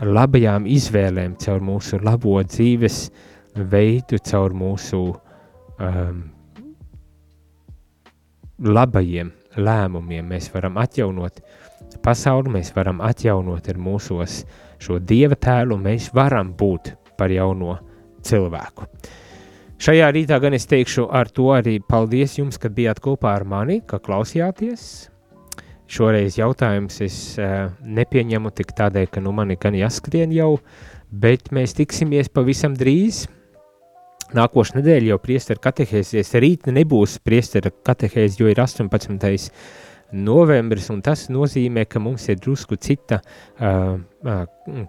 labajām 0.04 0.66
izvēlēm, 0.68 1.38
caur 1.40 1.64
mūsu 1.64 2.02
labo 2.04 2.40
dzīves 2.44 3.10
veidu, 3.56 4.20
caur 4.20 4.56
mūsu 4.56 5.02
um, 5.80 6.24
labajiem 8.60 9.32
lēmumiem 9.56 10.28
mēs 10.34 10.50
varam 10.52 10.76
atjaunot 10.82 11.40
pasauli 12.04 12.52
mēs 12.58 12.72
varam 12.76 13.02
atjaunot 13.04 13.70
ar 13.70 13.80
mūsos 13.82 14.44
šo 14.82 15.00
dieva 15.00 15.38
tēlu, 15.40 15.78
mēs 15.80 16.12
varam 16.16 16.52
būt 16.58 16.94
par 17.18 17.32
jauno 17.32 17.78
cilvēku. 18.26 18.88
Šajā 19.82 20.08
rītā 20.16 20.40
gan 20.40 20.56
es 20.56 20.68
teikšu 20.72 21.08
ar 21.12 21.30
to 21.36 21.50
arī 21.56 21.80
paldies 21.84 22.38
jums, 22.40 22.60
ka 22.62 22.72
bijāt 22.72 23.02
kopā 23.04 23.36
ar 23.36 23.44
mani, 23.48 23.82
ka 23.88 24.00
klausījāties. 24.00 25.10
Šoreiz 25.86 26.40
jautājums 26.40 26.98
es 27.06 27.16
uh, 27.38 27.70
nepieņemu 27.86 28.52
tik 28.58 28.74
tādēļ, 28.78 29.10
ka 29.14 29.22
nu 29.22 29.34
mani 29.36 29.58
gan 29.62 29.78
jāskrien 29.78 30.34
jau, 30.34 30.56
bet 31.12 31.52
mēs 31.54 31.78
tiksimies 31.78 32.32
pavisam 32.34 32.74
drīz. 32.78 33.26
Nākošu 34.36 34.80
nedēļu 34.80 35.12
jau 35.12 35.20
priestera 35.22 35.62
katehēsies, 35.62 36.34
rīt 36.42 36.66
nebūs 36.74 37.20
priestera 37.22 37.70
katehēs, 37.70 38.40
jo 38.42 38.50
ir 38.50 38.62
18 38.64 39.52
novembris, 40.16 40.88
un 40.94 41.02
tas 41.06 41.28
nozīmē, 41.32 41.86
ka 41.90 42.00
mums 42.02 42.28
ir 42.32 42.40
drusku 42.42 42.78
cita 42.82 43.20
uh, 43.22 43.98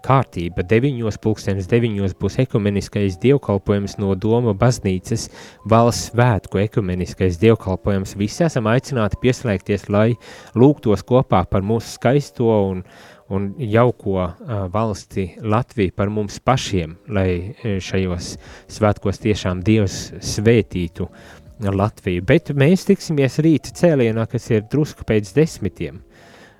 kārtība. 0.05 0.63
9. 0.65 1.19
pulkstenis 1.21 1.67
9. 1.69 2.15
būs 2.21 2.39
ekumeniskais 2.45 3.19
dievkalpojums 3.21 3.97
no 4.01 4.15
Doma 4.15 4.55
baznīcas 4.57 5.27
valsts 5.69 6.11
svētku 6.11 6.63
ekumeniskais 6.63 7.37
dievkalpojums. 7.43 8.15
Visi 8.17 8.47
esam 8.47 8.71
aicināti 8.71 9.19
pieslēgties, 9.21 9.89
lai 9.93 10.09
lūgtos 10.57 11.05
kopā 11.05 11.43
par 11.49 11.65
mūsu 11.65 11.97
skaisto 11.97 12.49
un, 12.71 12.83
un 13.29 13.49
jauko 13.59 14.17
uh, 14.23 14.31
valsti 14.73 15.33
Latviju, 15.43 15.93
par 15.97 16.09
mums 16.13 16.39
pašiem, 16.39 16.97
lai 17.13 17.53
šajos 17.63 18.37
svētkos 18.79 19.21
tiešām 19.27 19.61
Dievs 19.67 20.07
svētītu 20.35 21.11
uh, 21.11 21.36
Latviju. 21.59 22.25
Bet 22.27 22.51
mēs 22.57 22.85
tiksimies 22.87 23.39
rīt 23.43 23.71
cēlienā, 23.77 24.27
kas 24.29 24.49
ir 24.53 24.67
drusku 24.69 25.07
pēc 25.07 25.33
desmitiem. 25.35 26.01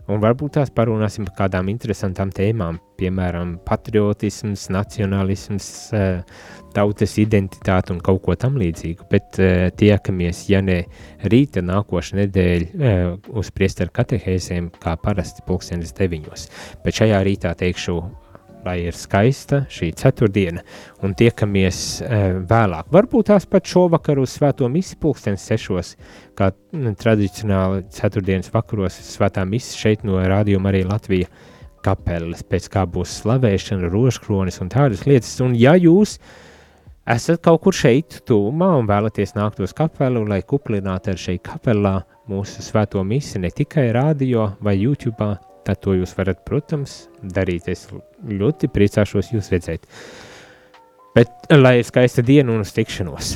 Un 0.08 0.22
varbūt 0.24 0.54
tās 0.56 0.70
parunāsim 0.72 1.26
par 1.28 1.34
kādām 1.41 1.68
interesantām 1.68 2.30
tēmām, 2.32 2.78
piemēram, 2.95 3.58
patriotisms, 3.68 4.70
nacionālisms, 4.72 5.68
eh, 5.91 6.22
tautas 6.72 7.18
identitāte 7.20 7.91
un 7.91 8.00
kaut 8.00 8.22
ko 8.24 8.38
tam 8.39 8.56
līdzīgu. 8.56 9.10
Bet 9.12 9.36
eh, 9.43 9.68
tiekamies, 9.76 10.45
ja 10.48 10.62
ne 10.64 10.86
rīta 11.28 11.60
nākošais 11.60 12.16
nedēļa 12.22 12.70
eh, 12.80 13.02
uz 13.36 13.52
priesteru 13.52 13.91
katehēzēm, 14.00 14.72
kā 14.80 14.95
parasti 15.04 15.43
pulkstenis 15.48 15.91
deviņos. 16.00 16.48
Bet 16.86 17.02
šajā 17.02 17.20
rītā 17.28 17.52
teikšu 17.60 18.00
lai 18.66 18.78
ir 18.88 18.95
skaista 18.97 19.64
šī 19.72 19.91
ceturtdiena, 19.99 20.64
un 21.05 21.14
tiekamies 21.18 21.82
e, 22.01 22.22
vēlāk. 22.49 22.89
Varbūt 22.93 23.30
tās 23.32 23.47
pat 23.49 23.68
šovakar 23.70 24.20
uz 24.22 24.34
svēto 24.38 24.68
misi 24.72 24.97
pulkstens 24.99 25.45
sešos, 25.47 25.93
kā 26.38 26.51
m, 26.76 26.93
tradicionāli 26.97 27.86
ceturtdienas 27.93 28.51
vakaros 28.53 28.99
svētā 29.12 29.45
misi 29.47 29.78
šeit 29.80 30.03
no 30.08 30.20
rādījuma 30.24 30.72
arī 30.74 30.84
Latvija 30.88 31.30
kapeles, 31.86 32.43
pēc 32.43 32.68
kā 32.74 32.84
būs 32.89 33.22
slavēšana, 33.22 33.91
rožkronis 33.93 34.62
un 34.64 34.72
tādas 34.74 35.05
lietas, 35.08 35.38
un 35.43 35.55
ja 35.58 35.78
jūs 35.80 36.18
esat 37.08 37.39
kaut 37.45 37.62
kur 37.64 37.76
šeit 37.76 38.22
tūmā 38.28 38.74
un 38.82 38.89
vēlaties 38.89 39.38
nākt 39.38 39.62
uz 39.64 39.76
kapelu, 39.78 40.26
lai 40.28 40.41
kuplinātu 40.43 41.14
ar 41.14 41.22
šeit 41.22 41.45
kapelā 41.47 42.01
mūsu 42.28 42.66
svēto 42.66 43.03
misi 43.08 43.39
ne 43.39 43.51
tikai 43.53 43.89
radio 43.95 44.51
vai 44.60 44.76
YouTube, 44.82 45.38
tad 45.68 45.82
to 45.84 45.97
jūs 45.97 46.15
varat, 46.18 46.41
protams, 46.47 47.05
darīt. 47.22 47.68
Es 47.72 47.88
ļoti 48.24 48.72
priecāšos 48.72 49.34
jūs 49.36 49.51
redzēt. 49.53 49.86
Bet 51.18 51.51
lai 51.51 51.80
ir 51.82 51.88
skaista 51.88 52.24
diena 52.26 52.55
un 52.55 52.63
uz 52.65 52.74
tikšanos! 52.76 53.36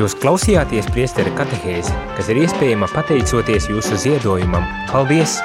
Jūs 0.00 0.14
klausījāties 0.16 0.86
priestera 0.94 1.32
katehēzi, 1.36 1.92
kas 2.16 2.30
ir 2.32 2.40
iespējama 2.46 2.88
pateicoties 2.94 3.68
jūsu 3.68 4.00
ziedojumam. 4.06 4.64
Paldies! 4.88 5.40